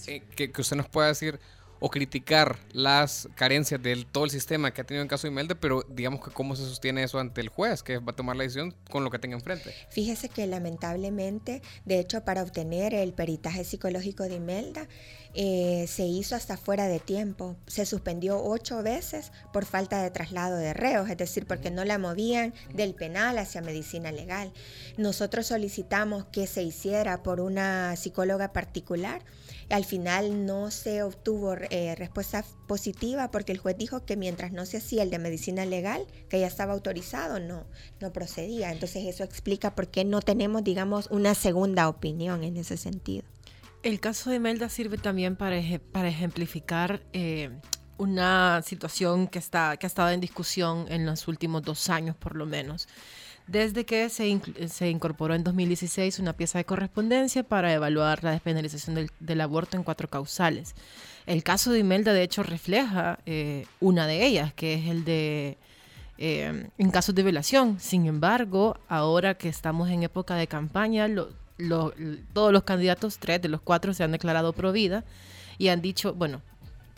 eh, 0.07 0.23
que, 0.35 0.51
que 0.51 0.61
usted 0.61 0.75
nos 0.75 0.89
pueda 0.89 1.09
decir 1.09 1.39
o 1.83 1.89
criticar 1.89 2.59
las 2.73 3.27
carencias 3.33 3.81
de 3.81 4.05
todo 4.09 4.23
el 4.23 4.29
sistema 4.29 4.71
que 4.71 4.81
ha 4.81 4.83
tenido 4.83 5.01
en 5.01 5.07
caso 5.07 5.23
de 5.23 5.31
Imelda, 5.31 5.55
pero 5.55 5.83
digamos 5.89 6.23
que 6.23 6.29
cómo 6.29 6.55
se 6.55 6.63
sostiene 6.63 7.03
eso 7.03 7.19
ante 7.19 7.41
el 7.41 7.49
juez, 7.49 7.81
que 7.81 7.97
va 7.97 8.11
a 8.11 8.15
tomar 8.15 8.35
la 8.35 8.43
decisión 8.43 8.75
con 8.91 9.03
lo 9.03 9.09
que 9.09 9.17
tenga 9.17 9.35
enfrente. 9.35 9.73
Fíjese 9.89 10.29
que 10.29 10.45
lamentablemente, 10.45 11.63
de 11.85 11.99
hecho, 11.99 12.23
para 12.23 12.43
obtener 12.43 12.93
el 12.93 13.13
peritaje 13.13 13.63
psicológico 13.63 14.23
de 14.23 14.35
Imelda, 14.35 14.87
eh, 15.33 15.85
se 15.87 16.05
hizo 16.05 16.35
hasta 16.35 16.55
fuera 16.55 16.87
de 16.87 16.99
tiempo. 16.99 17.55
Se 17.65 17.87
suspendió 17.87 18.43
ocho 18.43 18.83
veces 18.83 19.31
por 19.51 19.65
falta 19.65 20.03
de 20.03 20.11
traslado 20.11 20.57
de 20.57 20.75
reos, 20.75 21.09
es 21.09 21.17
decir, 21.17 21.47
porque 21.47 21.71
no 21.71 21.83
la 21.83 21.97
movían 21.97 22.53
del 22.75 22.93
penal 22.93 23.39
hacia 23.39 23.61
medicina 23.61 24.11
legal. 24.11 24.53
Nosotros 24.97 25.47
solicitamos 25.47 26.25
que 26.25 26.45
se 26.45 26.61
hiciera 26.61 27.23
por 27.23 27.39
una 27.39 27.95
psicóloga 27.95 28.53
particular 28.53 29.23
al 29.71 29.85
final 29.85 30.45
no 30.45 30.71
se 30.71 31.03
obtuvo 31.03 31.55
eh, 31.69 31.95
respuesta 31.95 32.43
positiva 32.67 33.31
porque 33.31 33.51
el 33.51 33.57
juez 33.57 33.77
dijo 33.77 34.05
que 34.05 34.17
mientras 34.17 34.51
no 34.51 34.65
se 34.65 34.77
hacía 34.77 35.03
el 35.03 35.09
de 35.09 35.19
medicina 35.19 35.65
legal, 35.65 36.05
que 36.29 36.39
ya 36.39 36.47
estaba 36.47 36.73
autorizado, 36.73 37.39
no, 37.39 37.65
no 37.99 38.13
procedía. 38.13 38.71
Entonces 38.71 39.05
eso 39.05 39.23
explica 39.23 39.75
por 39.75 39.87
qué 39.89 40.05
no 40.05 40.21
tenemos, 40.21 40.63
digamos, 40.63 41.07
una 41.11 41.35
segunda 41.35 41.89
opinión 41.89 42.43
en 42.43 42.57
ese 42.57 42.77
sentido. 42.77 43.23
El 43.83 43.99
caso 43.99 44.29
de 44.29 44.39
Melda 44.39 44.69
sirve 44.69 44.97
también 44.97 45.35
para, 45.35 45.59
para 45.91 46.09
ejemplificar 46.09 47.01
eh, 47.13 47.49
una 47.97 48.61
situación 48.63 49.27
que, 49.27 49.39
está, 49.39 49.77
que 49.77 49.85
ha 49.85 49.89
estado 49.89 50.09
en 50.09 50.19
discusión 50.19 50.85
en 50.89 51.05
los 51.05 51.27
últimos 51.27 51.63
dos 51.63 51.89
años 51.89 52.15
por 52.15 52.35
lo 52.35 52.45
menos 52.45 52.87
desde 53.47 53.85
que 53.85 54.09
se, 54.09 54.39
se, 54.69 54.89
incorporó 54.89 55.35
en 55.35 55.43
2016 55.43 56.19
una 56.19 56.33
pieza 56.33 56.57
de 56.57 56.65
correspondencia 56.65 57.43
para 57.43 57.73
evaluar 57.73 58.23
la 58.23 58.31
despenalización 58.31 59.09
del, 59.19 59.41
aborto 59.41 59.77
en 59.77 59.83
cuatro 59.83 60.07
causales. 60.07 60.75
El 61.25 61.43
caso 61.43 61.71
de 61.71 61.79
Imelda, 61.79 62.13
de 62.13 62.23
hecho, 62.23 62.43
refleja 62.43 63.19
eh, 63.25 63.65
una 63.79 64.07
de 64.07 64.25
ellas, 64.25 64.53
que 64.53 64.75
es 64.75 64.87
el 64.87 65.03
de 65.03 65.57
eh, 66.17 66.69
en 66.77 66.91
casos 66.91 67.15
de 67.15 67.23
violación. 67.23 67.79
Sin 67.79 68.05
embargo, 68.05 68.77
ahora 68.87 69.35
que 69.35 69.49
estamos 69.49 69.89
en 69.89 70.03
época 70.03 70.35
de 70.35 70.47
campaña, 70.47 71.07
todos 72.33 72.53
los 72.53 72.63
candidatos, 72.63 73.17
tres 73.17 73.41
de 73.41 73.49
los 73.49 73.61
cuatro, 73.61 73.93
se 73.93 74.03
han 74.03 74.11
declarado 74.11 74.53
pro 74.53 74.71
vida 74.71 75.03
y 75.57 75.67
han 75.67 75.81
dicho, 75.81 76.13
bueno, 76.13 76.41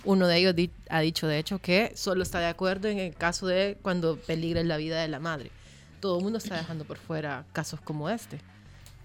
uno 0.05 0.27
de 0.27 0.37
ellos 0.37 0.55
ha 0.89 0.99
dicho, 0.99 1.27
de 1.27 1.39
hecho, 1.39 1.59
que 1.59 1.91
solo 1.95 2.23
está 2.23 2.39
de 2.39 2.47
acuerdo 2.47 2.89
en 2.89 2.99
el 2.99 3.13
caso 3.13 3.47
de 3.47 3.77
cuando 3.81 4.17
peligre 4.17 4.63
la 4.63 4.77
vida 4.77 5.01
de 5.01 5.07
la 5.07 5.19
madre 5.19 5.51
todo 6.03 6.17
el 6.17 6.23
mundo 6.23 6.37
está 6.37 6.57
dejando 6.57 6.83
por 6.83 6.97
fuera 6.97 7.45
casos 7.53 7.79
como 7.79 8.09
este. 8.09 8.41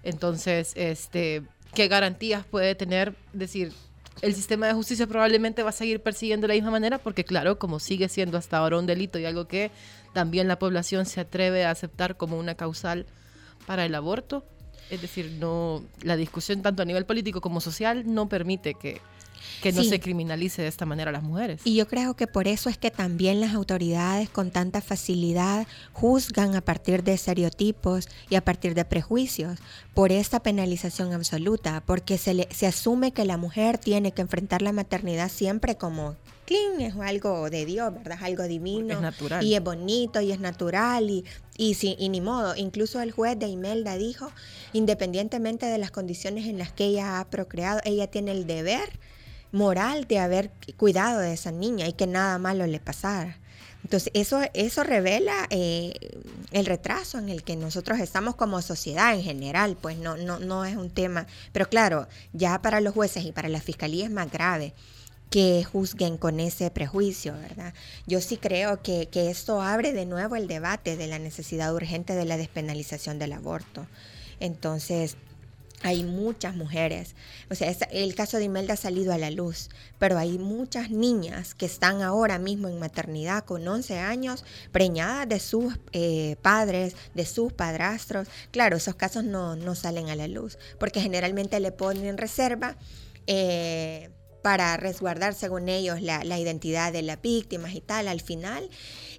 Entonces, 0.02 0.72
este, 0.74 1.44
¿qué 1.72 1.86
garantías 1.86 2.44
puede 2.44 2.74
tener? 2.74 3.14
Decir, 3.32 3.72
el 4.20 4.34
sistema 4.34 4.66
de 4.66 4.72
justicia 4.72 5.06
probablemente 5.06 5.62
va 5.62 5.68
a 5.68 5.72
seguir 5.72 6.02
persiguiendo 6.02 6.48
de 6.48 6.54
la 6.54 6.54
misma 6.54 6.72
manera 6.72 6.98
porque, 6.98 7.22
claro, 7.22 7.56
como 7.56 7.78
sigue 7.78 8.08
siendo 8.08 8.36
hasta 8.36 8.56
ahora 8.56 8.80
un 8.80 8.86
delito 8.86 9.20
y 9.20 9.26
algo 9.26 9.46
que 9.46 9.70
también 10.12 10.48
la 10.48 10.58
población 10.58 11.06
se 11.06 11.20
atreve 11.20 11.64
a 11.64 11.70
aceptar 11.70 12.16
como 12.16 12.36
una 12.36 12.56
causal 12.56 13.06
para 13.64 13.84
el 13.84 13.94
aborto, 13.94 14.44
es 14.90 15.00
decir, 15.00 15.36
no 15.38 15.84
la 16.02 16.16
discusión 16.16 16.62
tanto 16.62 16.82
a 16.82 16.84
nivel 16.84 17.06
político 17.06 17.40
como 17.40 17.60
social 17.60 18.12
no 18.12 18.28
permite 18.28 18.74
que 18.74 19.00
que 19.62 19.72
no 19.72 19.82
se 19.84 20.00
criminalice 20.00 20.62
de 20.62 20.68
esta 20.68 20.86
manera 20.86 21.10
a 21.10 21.12
las 21.12 21.22
mujeres. 21.22 21.60
Y 21.64 21.74
yo 21.74 21.86
creo 21.88 22.14
que 22.14 22.26
por 22.26 22.48
eso 22.48 22.68
es 22.68 22.78
que 22.78 22.90
también 22.90 23.40
las 23.40 23.54
autoridades 23.54 24.28
con 24.28 24.50
tanta 24.50 24.80
facilidad 24.80 25.66
juzgan 25.92 26.54
a 26.56 26.60
partir 26.60 27.02
de 27.02 27.14
estereotipos 27.14 28.08
y 28.28 28.36
a 28.36 28.44
partir 28.44 28.74
de 28.74 28.84
prejuicios 28.84 29.58
por 29.94 30.12
esta 30.12 30.40
penalización 30.40 31.12
absoluta, 31.12 31.82
porque 31.84 32.18
se, 32.18 32.34
le, 32.34 32.48
se 32.50 32.66
asume 32.66 33.12
que 33.12 33.24
la 33.24 33.36
mujer 33.36 33.78
tiene 33.78 34.12
que 34.12 34.22
enfrentar 34.22 34.62
la 34.62 34.72
maternidad 34.72 35.30
siempre 35.30 35.76
como 35.76 36.16
clean, 36.48 36.80
es 36.80 36.96
algo 36.96 37.50
de 37.50 37.66
Dios, 37.66 37.92
¿verdad? 37.92 38.16
Es 38.18 38.24
algo 38.24 38.44
divino. 38.44 38.94
Es 38.94 39.00
natural. 39.00 39.44
Y 39.44 39.54
es 39.54 39.62
bonito 39.62 40.20
y 40.20 40.32
es 40.32 40.40
natural 40.40 41.10
y, 41.10 41.24
y, 41.58 41.76
y 41.98 42.08
ni 42.08 42.20
modo. 42.22 42.56
Incluso 42.56 43.02
el 43.02 43.12
juez 43.12 43.38
de 43.38 43.48
Imelda 43.48 43.98
dijo, 43.98 44.32
independientemente 44.72 45.66
de 45.66 45.76
las 45.76 45.90
condiciones 45.90 46.46
en 46.46 46.58
las 46.58 46.72
que 46.72 46.86
ella 46.86 47.20
ha 47.20 47.28
procreado, 47.28 47.80
ella 47.84 48.06
tiene 48.06 48.32
el 48.32 48.46
deber 48.46 48.88
moral 49.52 50.06
de 50.06 50.18
haber 50.18 50.50
cuidado 50.76 51.20
de 51.20 51.32
esa 51.32 51.50
niña 51.50 51.86
y 51.86 51.92
que 51.92 52.06
nada 52.06 52.38
malo 52.38 52.66
le 52.66 52.80
pasara. 52.80 53.38
Entonces, 53.84 54.10
eso, 54.14 54.40
eso 54.54 54.82
revela 54.82 55.46
eh, 55.50 55.94
el 56.50 56.66
retraso 56.66 57.18
en 57.18 57.28
el 57.28 57.42
que 57.42 57.56
nosotros 57.56 58.00
estamos 58.00 58.34
como 58.34 58.60
sociedad 58.60 59.14
en 59.14 59.22
general, 59.22 59.76
pues 59.80 59.98
no, 59.98 60.16
no, 60.16 60.38
no 60.38 60.64
es 60.64 60.76
un 60.76 60.90
tema, 60.90 61.26
pero 61.52 61.68
claro, 61.68 62.08
ya 62.32 62.60
para 62.60 62.80
los 62.80 62.92
jueces 62.92 63.24
y 63.24 63.32
para 63.32 63.48
la 63.48 63.60
fiscalía 63.60 64.04
es 64.04 64.10
más 64.10 64.30
grave, 64.30 64.74
que 65.30 65.62
juzguen 65.64 66.16
con 66.16 66.40
ese 66.40 66.70
prejuicio, 66.70 67.34
¿verdad? 67.34 67.74
Yo 68.06 68.20
sí 68.20 68.38
creo 68.38 68.82
que, 68.82 69.08
que 69.10 69.30
esto 69.30 69.60
abre 69.60 69.92
de 69.92 70.06
nuevo 70.06 70.36
el 70.36 70.48
debate 70.48 70.96
de 70.96 71.06
la 71.06 71.18
necesidad 71.18 71.74
urgente 71.74 72.14
de 72.14 72.24
la 72.24 72.36
despenalización 72.36 73.18
del 73.18 73.34
aborto. 73.34 73.86
Entonces, 74.40 75.16
hay 75.82 76.02
muchas 76.02 76.56
mujeres, 76.56 77.14
o 77.50 77.54
sea, 77.54 77.70
el 77.90 78.14
caso 78.14 78.38
de 78.38 78.44
Imelda 78.44 78.74
ha 78.74 78.76
salido 78.76 79.12
a 79.12 79.18
la 79.18 79.30
luz, 79.30 79.70
pero 79.98 80.18
hay 80.18 80.38
muchas 80.38 80.90
niñas 80.90 81.54
que 81.54 81.66
están 81.66 82.02
ahora 82.02 82.38
mismo 82.38 82.68
en 82.68 82.78
maternidad 82.78 83.44
con 83.44 83.66
11 83.66 83.98
años, 83.98 84.44
preñadas 84.72 85.28
de 85.28 85.40
sus 85.40 85.78
eh, 85.92 86.36
padres, 86.42 86.94
de 87.14 87.26
sus 87.26 87.52
padrastros. 87.52 88.28
Claro, 88.50 88.76
esos 88.76 88.96
casos 88.96 89.24
no, 89.24 89.56
no, 89.56 89.74
salen 89.74 90.08
a 90.08 90.16
la 90.16 90.28
luz, 90.28 90.58
porque 90.80 91.00
generalmente 91.00 91.60
le 91.60 91.72
ponen 91.72 92.18
reserva. 92.18 92.76
Eh, 93.26 94.10
para 94.48 94.78
resguardar, 94.78 95.34
según 95.34 95.68
ellos, 95.68 96.00
la, 96.00 96.38
identidad 96.38 96.90
de 96.90 97.02
las 97.02 97.20
víctimas 97.20 97.74
y 97.74 97.82
tal. 97.82 98.08
Al 98.08 98.22
final, 98.22 98.66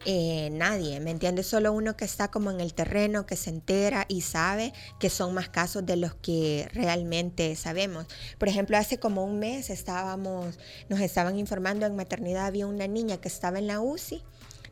eh, 0.05 0.49
nadie, 0.51 0.99
¿me 1.01 1.11
entiendes? 1.11 1.45
Solo 1.45 1.71
uno 1.71 1.95
que 1.95 2.03
está 2.03 2.31
como 2.31 2.49
en 2.49 2.59
el 2.59 2.73
terreno, 2.73 3.27
que 3.27 3.35
se 3.35 3.51
entera 3.51 4.05
y 4.07 4.21
sabe 4.21 4.73
que 4.99 5.11
son 5.11 5.35
más 5.35 5.47
casos 5.49 5.85
de 5.85 5.97
los 5.97 6.15
que 6.15 6.67
realmente 6.73 7.55
sabemos. 7.55 8.07
Por 8.39 8.49
ejemplo, 8.49 8.75
hace 8.75 8.97
como 8.97 9.23
un 9.23 9.37
mes 9.37 9.69
estábamos, 9.69 10.57
nos 10.89 10.99
estaban 10.99 11.37
informando 11.37 11.85
en 11.85 11.95
maternidad, 11.95 12.47
había 12.47 12.65
una 12.65 12.87
niña 12.87 13.17
que 13.17 13.27
estaba 13.27 13.59
en 13.59 13.67
la 13.67 13.81
UCI, 13.81 14.23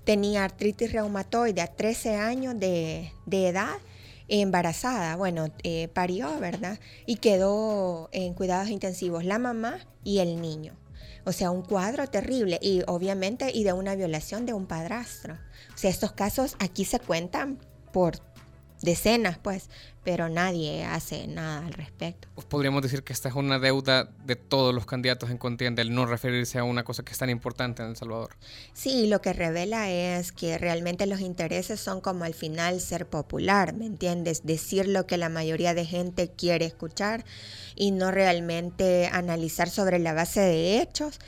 tenía 0.05 0.43
artritis 0.43 0.91
reumatoide 0.91 1.61
a 1.61 1.67
13 1.67 2.15
años 2.15 2.55
de 2.59 3.11
edad 3.29 3.77
embarazada, 4.27 5.15
bueno, 5.15 5.47
eh, 5.63 5.87
parió, 5.89 6.39
¿verdad? 6.39 6.79
Y 7.05 7.17
quedó 7.17 8.09
en 8.11 8.33
cuidados 8.33 8.69
intensivos 8.69 9.23
la 9.23 9.39
mamá 9.39 9.79
y 10.03 10.19
el 10.19 10.41
niño. 10.41 10.77
O 11.25 11.33
sea, 11.33 11.51
un 11.51 11.61
cuadro 11.61 12.07
terrible 12.07 12.57
y 12.61 12.83
obviamente 12.87 13.51
y 13.53 13.63
de 13.63 13.73
una 13.73 13.95
violación 13.95 14.45
de 14.45 14.53
un 14.53 14.65
padrastro. 14.65 15.33
O 15.33 15.77
sea, 15.77 15.89
estos 15.89 16.13
casos 16.13 16.55
aquí 16.59 16.85
se 16.85 16.99
cuentan 16.99 17.59
por 17.91 18.19
decenas, 18.81 19.37
pues, 19.37 19.69
pero 20.03 20.29
nadie 20.29 20.85
hace 20.85 21.27
nada 21.27 21.65
al 21.65 21.73
respecto. 21.73 22.27
Pues 22.35 22.47
podríamos 22.47 22.81
decir 22.81 23.03
que 23.03 23.11
esta 23.11 23.29
es 23.29 23.35
una 23.35 23.59
deuda 23.59 24.09
de 24.25 24.35
todos 24.35 24.73
los 24.73 24.85
candidatos 24.85 25.29
en 25.29 25.37
contienda, 25.37 25.81
el 25.81 25.93
no 25.93 26.05
referirse 26.05 26.59
a 26.59 26.63
una 26.63 26.83
cosa 26.83 27.03
que 27.03 27.11
es 27.11 27.17
tan 27.17 27.29
importante 27.29 27.83
en 27.83 27.89
El 27.89 27.97
Salvador. 27.97 28.37
Sí, 28.73 29.07
lo 29.07 29.21
que 29.21 29.33
revela 29.33 29.89
es 29.89 30.31
que 30.31 30.57
realmente 30.57 31.07
los 31.07 31.19
intereses 31.19 31.79
son 31.79 32.01
como 32.01 32.23
al 32.23 32.33
final 32.33 32.79
ser 32.79 33.07
popular, 33.07 33.73
¿me 33.73 33.85
entiendes? 33.85 34.45
Decir 34.45 34.87
lo 34.87 35.07
que 35.07 35.17
la 35.17 35.29
mayoría 35.29 35.73
de 35.73 35.85
gente 35.85 36.31
quiere 36.31 36.65
escuchar 36.65 37.25
y 37.75 37.91
no 37.91 38.11
realmente 38.11 39.09
analizar 39.11 39.69
sobre 39.69 39.99
la 39.99 40.13
base 40.13 40.39
de 40.39 40.81
hechos 40.81 41.19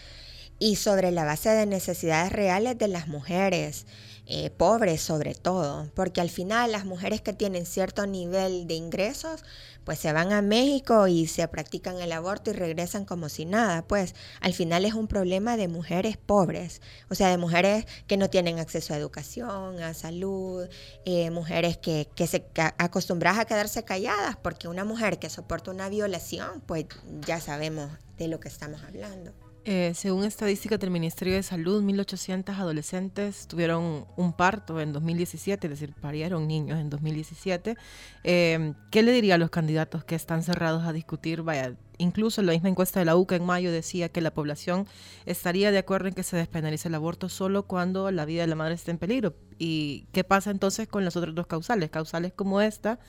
y 0.59 0.75
sobre 0.75 1.11
la 1.11 1.25
base 1.25 1.49
de 1.49 1.65
necesidades 1.65 2.31
reales 2.31 2.77
de 2.77 2.87
las 2.87 3.07
mujeres. 3.07 3.85
Eh, 4.31 4.51
pobres 4.51 5.01
sobre 5.01 5.33
todo, 5.33 5.89
porque 5.95 6.21
al 6.21 6.29
final 6.29 6.71
las 6.71 6.85
mujeres 6.85 7.19
que 7.19 7.33
tienen 7.33 7.65
cierto 7.65 8.05
nivel 8.05 8.67
de 8.67 8.75
ingresos, 8.75 9.43
pues 9.83 9.97
se 9.97 10.13
van 10.13 10.31
a 10.33 10.43
México 10.43 11.07
y 11.07 11.25
se 11.25 11.47
practican 11.47 11.99
el 11.99 12.11
aborto 12.11 12.51
y 12.51 12.53
regresan 12.53 13.05
como 13.05 13.27
si 13.27 13.45
nada, 13.45 13.87
pues 13.87 14.13
al 14.39 14.53
final 14.53 14.85
es 14.85 14.93
un 14.93 15.07
problema 15.07 15.57
de 15.57 15.67
mujeres 15.67 16.17
pobres, 16.17 16.79
o 17.09 17.15
sea, 17.15 17.29
de 17.29 17.39
mujeres 17.39 17.87
que 18.05 18.17
no 18.17 18.29
tienen 18.29 18.59
acceso 18.59 18.93
a 18.93 18.97
educación, 18.97 19.81
a 19.81 19.95
salud, 19.95 20.69
eh, 21.05 21.31
mujeres 21.31 21.77
que, 21.79 22.07
que 22.15 22.27
se 22.27 22.45
acostumbradas 22.77 23.39
a 23.39 23.45
quedarse 23.45 23.83
calladas, 23.83 24.37
porque 24.37 24.67
una 24.67 24.85
mujer 24.85 25.17
que 25.17 25.31
soporta 25.31 25.71
una 25.71 25.89
violación, 25.89 26.61
pues 26.67 26.85
ya 27.25 27.41
sabemos 27.41 27.89
de 28.19 28.27
lo 28.27 28.39
que 28.39 28.49
estamos 28.49 28.83
hablando. 28.83 29.48
Eh, 29.65 29.91
según 29.93 30.23
estadísticas 30.23 30.79
del 30.79 30.89
Ministerio 30.89 31.33
de 31.33 31.43
Salud, 31.43 31.83
1.800 31.83 32.57
adolescentes 32.57 33.45
tuvieron 33.45 34.05
un 34.15 34.33
parto 34.33 34.79
en 34.79 34.93
2017, 34.93 35.67
es 35.67 35.71
decir, 35.71 35.93
parieron 35.99 36.47
niños 36.47 36.79
en 36.79 36.89
2017. 36.89 37.75
Eh, 38.23 38.73
¿Qué 38.89 39.03
le 39.03 39.11
diría 39.11 39.35
a 39.35 39.37
los 39.37 39.49
candidatos 39.49 40.05
que 40.05 40.15
están 40.15 40.43
cerrados 40.43 40.85
a 40.85 40.93
discutir? 40.93 41.41
Vaya, 41.41 41.75
incluso 41.97 42.41
la 42.41 42.53
misma 42.53 42.69
encuesta 42.69 42.99
de 42.99 43.05
la 43.05 43.17
UCA 43.17 43.35
en 43.35 43.45
mayo 43.45 43.71
decía 43.71 44.09
que 44.09 44.21
la 44.21 44.33
población 44.33 44.87
estaría 45.25 45.71
de 45.71 45.77
acuerdo 45.77 46.07
en 46.07 46.13
que 46.13 46.23
se 46.23 46.37
despenalice 46.37 46.87
el 46.87 46.95
aborto 46.95 47.27
solo 47.27 47.63
cuando 47.63 48.11
la 48.11 48.25
vida 48.25 48.41
de 48.41 48.47
la 48.47 48.55
madre 48.55 48.75
esté 48.75 48.91
en 48.91 48.97
peligro. 48.97 49.35
¿Y 49.57 50.07
qué 50.13 50.23
pasa 50.23 50.51
entonces 50.51 50.87
con 50.87 51.03
las 51.03 51.17
otras 51.17 51.35
dos 51.35 51.47
causales? 51.47 51.89
Causales 51.89 52.31
como 52.33 52.61
esta, 52.61 52.99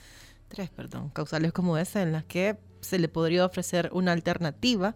tres, 0.49 0.69
perdón, 0.69 1.09
causales 1.11 1.53
como 1.53 1.77
esta 1.77 2.01
en 2.01 2.11
las 2.11 2.25
que 2.25 2.57
se 2.81 2.99
le 2.99 3.07
podría 3.07 3.45
ofrecer 3.45 3.89
una 3.93 4.11
alternativa 4.11 4.95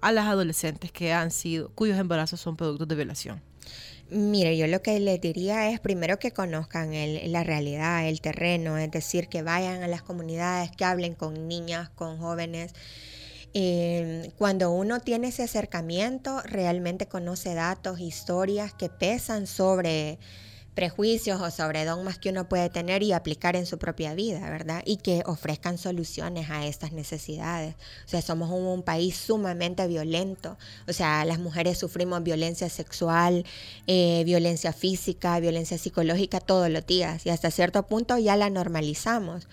a 0.00 0.12
las 0.12 0.26
adolescentes 0.26 0.92
que 0.92 1.12
han 1.12 1.30
sido, 1.30 1.70
cuyos 1.74 1.98
embarazos 1.98 2.40
son 2.40 2.56
productos 2.56 2.88
de 2.88 2.94
violación? 2.94 3.42
Mire, 4.08 4.56
yo 4.56 4.68
lo 4.68 4.82
que 4.82 5.00
les 5.00 5.20
diría 5.20 5.68
es 5.70 5.80
primero 5.80 6.20
que 6.20 6.30
conozcan 6.30 6.92
la 7.32 7.42
realidad, 7.42 8.06
el 8.06 8.20
terreno, 8.20 8.78
es 8.78 8.88
decir, 8.90 9.26
que 9.28 9.42
vayan 9.42 9.82
a 9.82 9.88
las 9.88 10.02
comunidades, 10.02 10.70
que 10.70 10.84
hablen 10.84 11.14
con 11.14 11.48
niñas, 11.48 11.88
con 11.90 12.18
jóvenes. 12.18 12.72
Eh, 13.52 14.30
cuando 14.38 14.70
uno 14.70 15.00
tiene 15.00 15.28
ese 15.28 15.42
acercamiento, 15.42 16.40
realmente 16.42 17.06
conoce 17.06 17.54
datos, 17.54 17.98
historias 17.98 18.72
que 18.74 18.88
pesan 18.88 19.48
sobre 19.48 20.20
prejuicios 20.76 21.40
o 21.40 21.50
sobre 21.50 21.86
dogmas 21.86 22.18
que 22.18 22.28
uno 22.28 22.48
puede 22.48 22.68
tener 22.68 23.02
y 23.02 23.12
aplicar 23.12 23.56
en 23.56 23.64
su 23.64 23.78
propia 23.78 24.14
vida, 24.14 24.48
¿verdad? 24.50 24.82
Y 24.84 24.98
que 24.98 25.22
ofrezcan 25.24 25.78
soluciones 25.78 26.50
a 26.50 26.66
estas 26.66 26.92
necesidades. 26.92 27.74
O 28.04 28.08
sea, 28.08 28.22
somos 28.22 28.50
un, 28.50 28.82
país 28.82 29.16
sumamente 29.16 29.86
violento. 29.86 30.58
O 30.86 30.92
sea, 30.92 31.24
las 31.24 31.38
mujeres 31.38 31.78
sufrimos 31.78 32.22
violencia 32.22 32.68
sexual, 32.68 33.46
eh, 33.86 34.22
violencia 34.26 34.74
física, 34.74 35.40
violencia 35.40 35.78
psicológica 35.78 36.40
todos 36.40 36.68
los 36.68 36.86
días 36.86 37.24
y 37.24 37.30
hasta 37.30 37.50
cierto 37.50 37.84
punto 37.84 38.18
ya 38.18 38.36
la 38.36 38.50
normalizamos. 38.50 39.48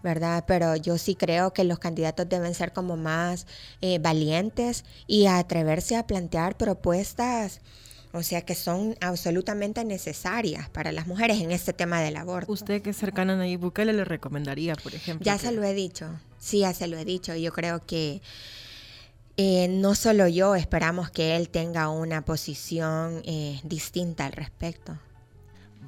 ¿verdad? 0.00 0.44
Pero 0.46 0.76
yo 0.76 0.96
sí 0.96 1.16
creo 1.16 1.52
que 1.52 1.64
los 1.64 1.80
candidatos 1.80 2.28
deben 2.28 2.54
ser 2.54 2.72
como 2.72 2.96
más 2.96 3.48
eh, 3.80 3.98
valientes 3.98 4.84
y 5.08 5.26
atreverse 5.26 5.96
a 5.96 6.06
plantear 6.06 6.56
propuestas 6.56 7.60
o 8.12 8.22
sea 8.22 8.42
que 8.42 8.54
son 8.54 8.96
absolutamente 9.00 9.84
necesarias 9.84 10.68
para 10.70 10.92
las 10.92 11.06
mujeres 11.06 11.40
en 11.40 11.50
este 11.50 11.72
tema 11.72 12.00
del 12.00 12.16
aborto. 12.16 12.52
Usted 12.52 12.82
que 12.82 12.90
es 12.90 12.96
cercana 12.96 13.34
a 13.34 13.36
Nayib 13.36 13.60
Bukele 13.60 13.92
le 13.92 14.04
recomendaría, 14.04 14.74
por 14.76 14.94
ejemplo. 14.94 15.24
Ya 15.24 15.38
se 15.38 15.52
lo 15.52 15.62
he 15.62 15.74
dicho, 15.74 16.08
sí, 16.38 16.60
ya 16.60 16.72
se 16.72 16.86
lo 16.86 16.96
he 16.96 17.04
dicho. 17.04 17.34
Yo 17.34 17.52
creo 17.52 17.84
que 17.84 18.22
eh, 19.36 19.68
no 19.68 19.94
solo 19.94 20.26
yo 20.26 20.54
esperamos 20.54 21.10
que 21.10 21.36
él 21.36 21.48
tenga 21.48 21.88
una 21.90 22.24
posición 22.24 23.22
eh, 23.24 23.60
distinta 23.62 24.26
al 24.26 24.32
respecto. 24.32 24.98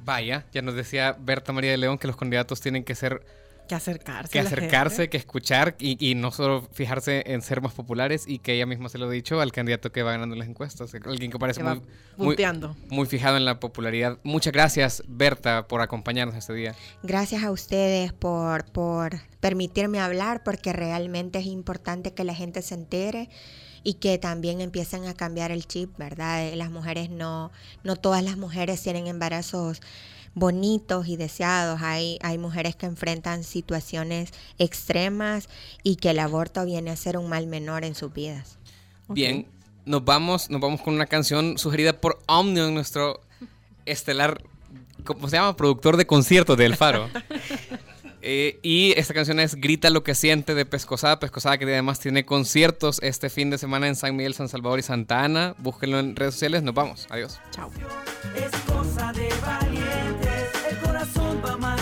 Vaya, 0.05 0.45
ya 0.53 0.61
nos 0.61 0.75
decía 0.75 1.15
Berta 1.19 1.51
María 1.51 1.71
de 1.71 1.77
León 1.77 1.97
que 1.97 2.07
los 2.07 2.17
candidatos 2.17 2.61
tienen 2.61 2.83
que 2.83 2.95
ser 2.95 3.25
que 3.71 3.75
acercarse. 3.75 4.31
Que 4.33 4.39
acercarse, 4.39 5.09
que 5.09 5.15
escuchar 5.15 5.77
y, 5.79 6.13
no 6.15 6.31
solo 6.31 6.67
fijarse 6.73 7.23
en 7.27 7.41
ser 7.41 7.61
más 7.61 7.71
populares 7.73 8.25
y 8.27 8.39
que 8.39 8.53
ella 8.53 8.65
misma 8.65 8.89
se 8.89 8.97
lo 8.97 9.05
ha 9.05 9.09
dicho 9.09 9.39
al 9.39 9.53
candidato 9.53 9.93
que 9.93 10.03
va 10.03 10.11
ganando 10.11 10.35
las 10.35 10.49
encuestas. 10.49 10.93
Alguien 11.05 11.31
que 11.31 11.39
parece 11.39 11.63
muy, 11.63 12.35
muy, 12.89 13.05
fijado 13.05 13.37
en 13.37 13.45
la 13.45 13.61
popularidad. 13.61 14.17
Muchas 14.23 14.51
gracias, 14.51 15.03
Berta, 15.07 15.69
por 15.69 15.79
acompañarnos 15.79 16.35
este 16.35 16.53
día. 16.53 16.75
Gracias 17.01 17.43
a 17.43 17.51
ustedes 17.51 18.11
por, 18.11 18.65
por 18.65 19.21
permitirme 19.39 20.01
hablar 20.01 20.43
porque 20.43 20.73
realmente 20.73 21.39
es 21.39 21.45
importante 21.45 22.13
que 22.13 22.25
la 22.25 22.35
gente 22.35 22.61
se 22.61 22.73
entere 22.73 23.29
y 23.83 23.95
que 23.95 24.17
también 24.17 24.59
empiecen 24.59 25.05
a 25.05 25.13
cambiar 25.13 25.51
el 25.51 25.65
chip, 25.65 25.97
¿verdad? 25.97 26.53
Las 26.55 26.71
mujeres 26.71 27.09
no, 27.09 27.51
no 27.85 27.95
todas 27.95 28.21
las 28.21 28.35
mujeres 28.35 28.83
tienen 28.83 29.07
embarazos 29.07 29.81
bonitos 30.33 31.07
y 31.07 31.17
deseados. 31.17 31.81
Hay, 31.81 32.17
hay 32.21 32.37
mujeres 32.37 32.75
que 32.75 32.85
enfrentan 32.85 33.43
situaciones 33.43 34.31
extremas 34.57 35.49
y 35.83 35.97
que 35.97 36.11
el 36.11 36.19
aborto 36.19 36.65
viene 36.65 36.91
a 36.91 36.95
ser 36.95 37.17
un 37.17 37.29
mal 37.29 37.47
menor 37.47 37.83
en 37.83 37.95
sus 37.95 38.13
vidas. 38.13 38.57
Bien, 39.07 39.47
nos 39.85 40.05
vamos, 40.05 40.49
nos 40.49 40.61
vamos 40.61 40.81
con 40.81 40.93
una 40.93 41.05
canción 41.05 41.57
sugerida 41.57 41.99
por 41.99 42.19
Omnium, 42.27 42.73
nuestro 42.73 43.21
estelar, 43.85 44.41
¿cómo 45.03 45.27
se 45.27 45.37
llama? 45.37 45.55
Productor 45.55 45.97
de 45.97 46.05
conciertos 46.05 46.57
de 46.57 46.65
El 46.65 46.75
Faro. 46.75 47.09
Eh, 48.23 48.59
y 48.61 48.93
esta 48.97 49.15
canción 49.15 49.39
es 49.39 49.55
Grita 49.55 49.89
lo 49.89 50.03
que 50.03 50.13
siente 50.13 50.53
de 50.53 50.65
Pescosada. 50.65 51.19
Pescosada 51.19 51.57
que 51.57 51.65
además 51.65 51.99
tiene 51.99 52.23
conciertos 52.23 52.99
este 53.01 53.31
fin 53.31 53.49
de 53.49 53.57
semana 53.57 53.87
en 53.87 53.95
San 53.95 54.15
Miguel, 54.15 54.35
San 54.35 54.47
Salvador 54.47 54.77
y 54.77 54.83
Santa 54.83 55.23
Ana. 55.23 55.55
Búsquenlo 55.57 55.99
en 55.99 56.15
redes 56.15 56.35
sociales. 56.35 56.61
Nos 56.61 56.75
vamos. 56.75 57.07
Adiós. 57.09 57.39
Chao. 57.49 57.71
De 61.41 61.80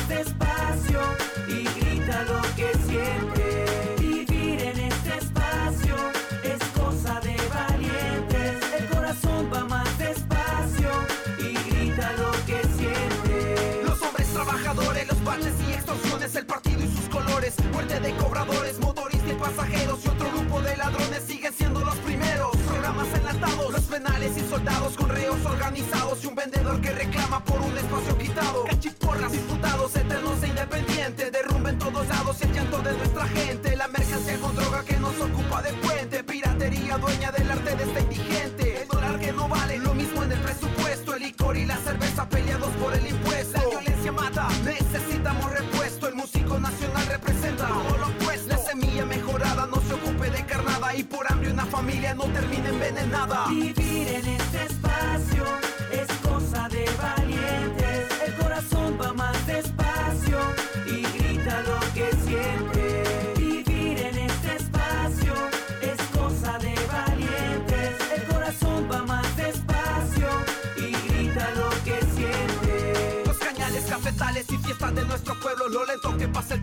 lento 75.89 76.15
que 76.17 76.27
pasa 76.27 76.58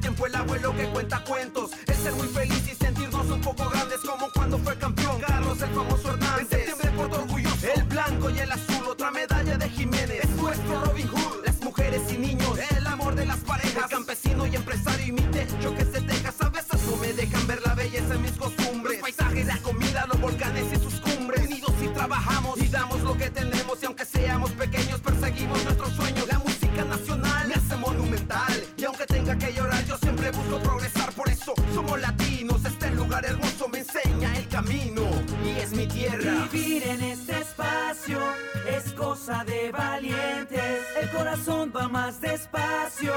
valientes. 39.90 40.85
El 41.01 41.09
corazón 41.11 41.72
va 41.75 41.88
más 41.88 42.20
despacio 42.20 43.12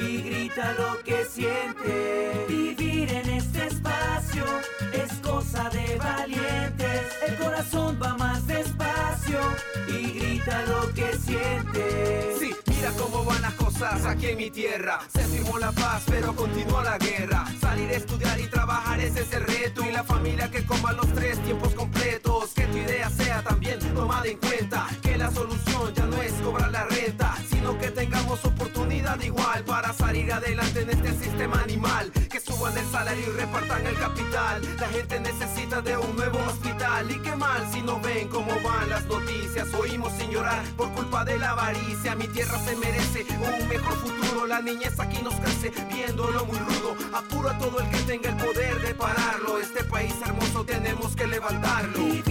y 0.00 0.22
grita 0.22 0.74
lo 0.74 1.02
que 1.02 1.24
siente. 1.24 2.46
Vivir 2.48 3.12
en 3.12 3.30
este 3.30 3.66
espacio 3.66 4.44
es 4.92 5.12
cosa 5.30 5.68
de 5.70 5.96
valientes. 5.96 7.02
El 7.26 7.34
corazón 7.36 7.98
va 8.02 8.14
más 8.16 8.46
despacio 8.46 9.40
y 9.88 10.00
grita 10.18 10.64
lo 10.66 10.92
que 10.94 11.08
siente. 11.26 12.41
Mira 12.82 12.94
cómo 12.94 13.24
van 13.24 13.40
las 13.40 13.54
cosas 13.54 14.04
aquí 14.06 14.26
en 14.26 14.38
mi 14.38 14.50
tierra. 14.50 14.98
Se 15.14 15.20
firmó 15.20 15.56
la 15.56 15.70
paz, 15.70 16.02
pero 16.04 16.34
continúa 16.34 16.82
la 16.82 16.98
guerra. 16.98 17.44
Salir 17.60 17.88
estudiar 17.92 18.40
y 18.40 18.48
trabajar 18.48 18.98
ese 18.98 19.20
es 19.20 19.32
el 19.34 19.44
reto. 19.44 19.84
Y 19.88 19.92
la 19.92 20.02
familia 20.02 20.50
que 20.50 20.66
coma 20.66 20.92
los 20.92 21.06
tres 21.12 21.38
tiempos 21.44 21.74
completos. 21.74 22.50
Que 22.52 22.66
tu 22.66 22.78
idea 22.78 23.08
sea 23.08 23.40
también 23.44 23.78
tomada 23.94 24.26
en 24.26 24.36
cuenta. 24.36 24.88
Que 25.00 25.16
la 25.16 25.30
solución 25.30 25.94
ya 25.94 26.06
no 26.06 26.22
es 26.22 26.32
cobrar 26.42 26.72
la 26.72 26.84
renta, 26.86 27.36
sino 27.62 27.78
que 27.78 27.92
tengamos 27.92 28.44
oportunidad 28.44 29.20
igual 29.20 29.62
para 29.64 29.92
salir 29.92 30.32
adelante 30.32 30.80
en 30.80 30.90
este 30.90 31.12
sistema 31.12 31.62
animal. 31.62 32.10
Que 32.28 32.40
suban 32.40 32.76
el 32.76 32.84
salario 32.86 33.24
y 33.24 33.36
repartan 33.38 33.86
el 33.86 33.96
capital. 33.96 34.62
La 34.80 34.88
gente 34.88 35.20
necesita 35.20 35.80
de 35.80 35.96
un 35.96 36.16
nuevo 36.16 36.40
hospital. 36.48 37.08
Y 37.08 37.20
qué 37.20 37.36
mal 37.36 37.62
si 37.72 37.80
no 37.82 38.00
ven 38.00 38.26
cómo 38.28 38.52
van 38.64 38.90
las 38.90 39.06
noticias. 39.06 39.72
Oímos 39.74 40.12
sin 40.18 40.30
llorar 40.30 40.64
por 40.76 40.90
culpa 40.90 41.24
de 41.24 41.38
la 41.38 41.50
avaricia. 41.50 42.16
Mi 42.16 42.26
tierra 42.26 42.58
se 42.58 42.74
merece 42.74 43.26
un 43.30 43.68
mejor 43.68 43.94
futuro. 43.94 44.46
La 44.48 44.60
niñez 44.60 44.98
aquí 44.98 45.22
nos 45.22 45.34
crece 45.34 45.72
viéndolo 45.88 46.44
muy 46.44 46.58
rudo. 46.58 46.96
Apuro 47.12 47.48
a 47.48 47.58
todo 47.58 47.78
el 47.78 47.88
que 47.90 47.98
tenga 47.98 48.30
el 48.30 48.36
poder 48.38 48.80
de 48.80 48.92
pararlo. 48.92 49.60
Este 49.60 49.84
país 49.84 50.14
hermoso 50.20 50.64
tenemos 50.64 51.14
que 51.14 51.28
levantarlo. 51.28 52.21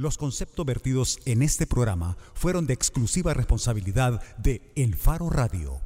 Los 0.00 0.16
conceptos 0.16 0.64
vertidos 0.64 1.18
en 1.26 1.42
este 1.42 1.66
programa 1.66 2.16
fueron 2.32 2.66
de 2.66 2.72
exclusiva 2.72 3.34
responsabilidad 3.34 4.22
de 4.38 4.72
El 4.74 4.94
Faro 4.94 5.28
Radio. 5.28 5.82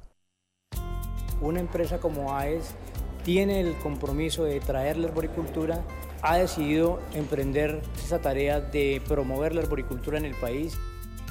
Una 1.41 1.59
empresa 1.59 1.99
como 1.99 2.33
AES 2.33 2.77
tiene 3.25 3.61
el 3.61 3.77
compromiso 3.79 4.45
de 4.45 4.61
traer 4.61 4.99
la 4.99 5.09
arboricultura, 5.09 5.85
ha 6.23 6.37
decidido 6.37 7.01
emprender 7.13 7.83
esa 8.05 8.21
tarea 8.21 8.61
de 8.61 9.03
promover 9.05 9.53
la 9.53 9.63
arboricultura 9.63 10.17
en 10.17 10.27
el 10.27 10.37
país. 10.37 10.79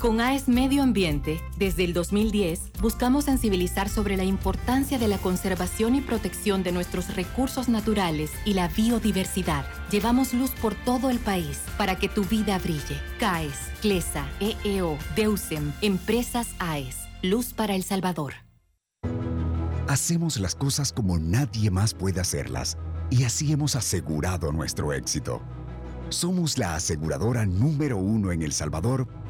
Con 0.03 0.19
AES 0.19 0.49
Medio 0.49 0.83
Ambiente, 0.83 1.39
desde 1.55 1.85
el 1.85 1.93
2010, 1.93 2.73
buscamos 2.81 3.23
sensibilizar 3.23 3.87
sobre 3.87 4.17
la 4.17 4.25
importancia 4.25 4.99
de 4.99 5.07
la 5.07 5.17
conservación 5.17 5.95
y 5.95 6.01
protección 6.01 6.61
de 6.61 6.73
nuestros 6.73 7.15
recursos 7.15 7.69
naturales 7.69 8.29
y 8.43 8.53
la 8.53 8.67
biodiversidad. 8.67 9.65
Llevamos 9.91 10.33
luz 10.33 10.51
por 10.61 10.75
todo 10.75 11.09
el 11.09 11.19
país 11.19 11.61
para 11.77 11.97
que 11.97 12.09
tu 12.09 12.25
vida 12.25 12.59
brille. 12.59 12.99
CAES, 13.17 13.55
CLESA, 13.79 14.27
EEO, 14.41 14.97
DEUSEM, 15.15 15.71
Empresas 15.81 16.49
AES. 16.59 16.97
Luz 17.21 17.53
para 17.53 17.73
El 17.73 17.83
Salvador. 17.83 18.33
Hacemos 19.87 20.37
las 20.37 20.53
cosas 20.53 20.91
como 20.91 21.17
nadie 21.17 21.71
más 21.71 21.93
puede 21.93 22.19
hacerlas 22.19 22.77
y 23.09 23.23
así 23.23 23.53
hemos 23.53 23.77
asegurado 23.77 24.51
nuestro 24.51 24.91
éxito. 24.91 25.41
Somos 26.09 26.57
la 26.57 26.75
aseguradora 26.75 27.45
número 27.45 27.97
uno 27.97 28.33
en 28.33 28.41
El 28.41 28.51
Salvador 28.51 29.07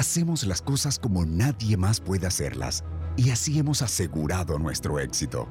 Hacemos 0.00 0.44
las 0.44 0.62
cosas 0.62 0.98
como 0.98 1.26
nadie 1.26 1.76
más 1.76 2.00
puede 2.00 2.26
hacerlas 2.26 2.84
y 3.18 3.32
así 3.32 3.58
hemos 3.58 3.82
asegurado 3.82 4.58
nuestro 4.58 4.98
éxito. 4.98 5.46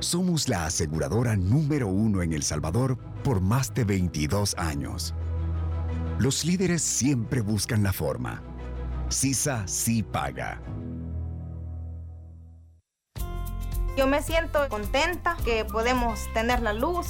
Somos 0.00 0.48
la 0.48 0.64
aseguradora 0.64 1.36
número 1.36 1.88
uno 1.88 2.22
en 2.22 2.32
El 2.32 2.42
Salvador 2.44 2.96
por 3.22 3.42
más 3.42 3.74
de 3.74 3.84
22 3.84 4.54
años. 4.56 5.12
Los 6.18 6.46
líderes 6.46 6.80
siempre 6.80 7.42
buscan 7.42 7.82
la 7.82 7.92
forma. 7.92 8.42
CISA 9.10 9.68
sí 9.68 10.02
paga. 10.02 10.62
Yo 13.98 14.06
me 14.06 14.22
siento 14.22 14.66
contenta 14.70 15.36
que 15.44 15.66
podemos 15.66 16.20
tener 16.32 16.62
la 16.62 16.72
luz, 16.72 17.06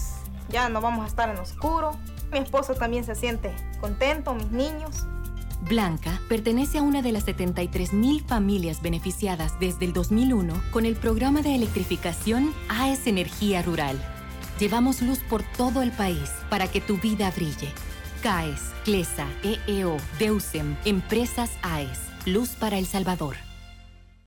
ya 0.48 0.68
no 0.68 0.80
vamos 0.80 1.04
a 1.04 1.06
estar 1.06 1.28
en 1.28 1.38
oscuro. 1.38 1.92
Mi 2.32 2.40
esposo 2.40 2.74
también 2.74 3.04
se 3.04 3.14
siente 3.14 3.54
contento, 3.80 4.34
mis 4.34 4.50
niños. 4.50 5.06
Blanca 5.68 6.20
pertenece 6.28 6.78
a 6.78 6.82
una 6.82 7.00
de 7.00 7.12
las 7.12 7.26
73.000 7.26 8.24
familias 8.26 8.82
beneficiadas 8.82 9.58
desde 9.58 9.86
el 9.86 9.92
2001 9.94 10.62
con 10.70 10.84
el 10.84 10.94
programa 10.94 11.40
de 11.40 11.54
electrificación 11.54 12.52
AES 12.68 13.06
Energía 13.06 13.62
Rural. 13.62 13.98
Llevamos 14.58 15.00
luz 15.00 15.20
por 15.20 15.42
todo 15.56 15.82
el 15.82 15.90
país 15.90 16.30
para 16.50 16.68
que 16.68 16.80
tu 16.80 16.98
vida 16.98 17.32
brille. 17.34 17.68
CAES, 18.22 18.60
CLESA, 18.84 19.26
EEO, 19.42 19.96
DEUSEM, 20.18 20.76
Empresas 20.84 21.50
AES. 21.62 21.98
Luz 22.26 22.50
para 22.50 22.78
El 22.78 22.86
Salvador. 22.86 23.36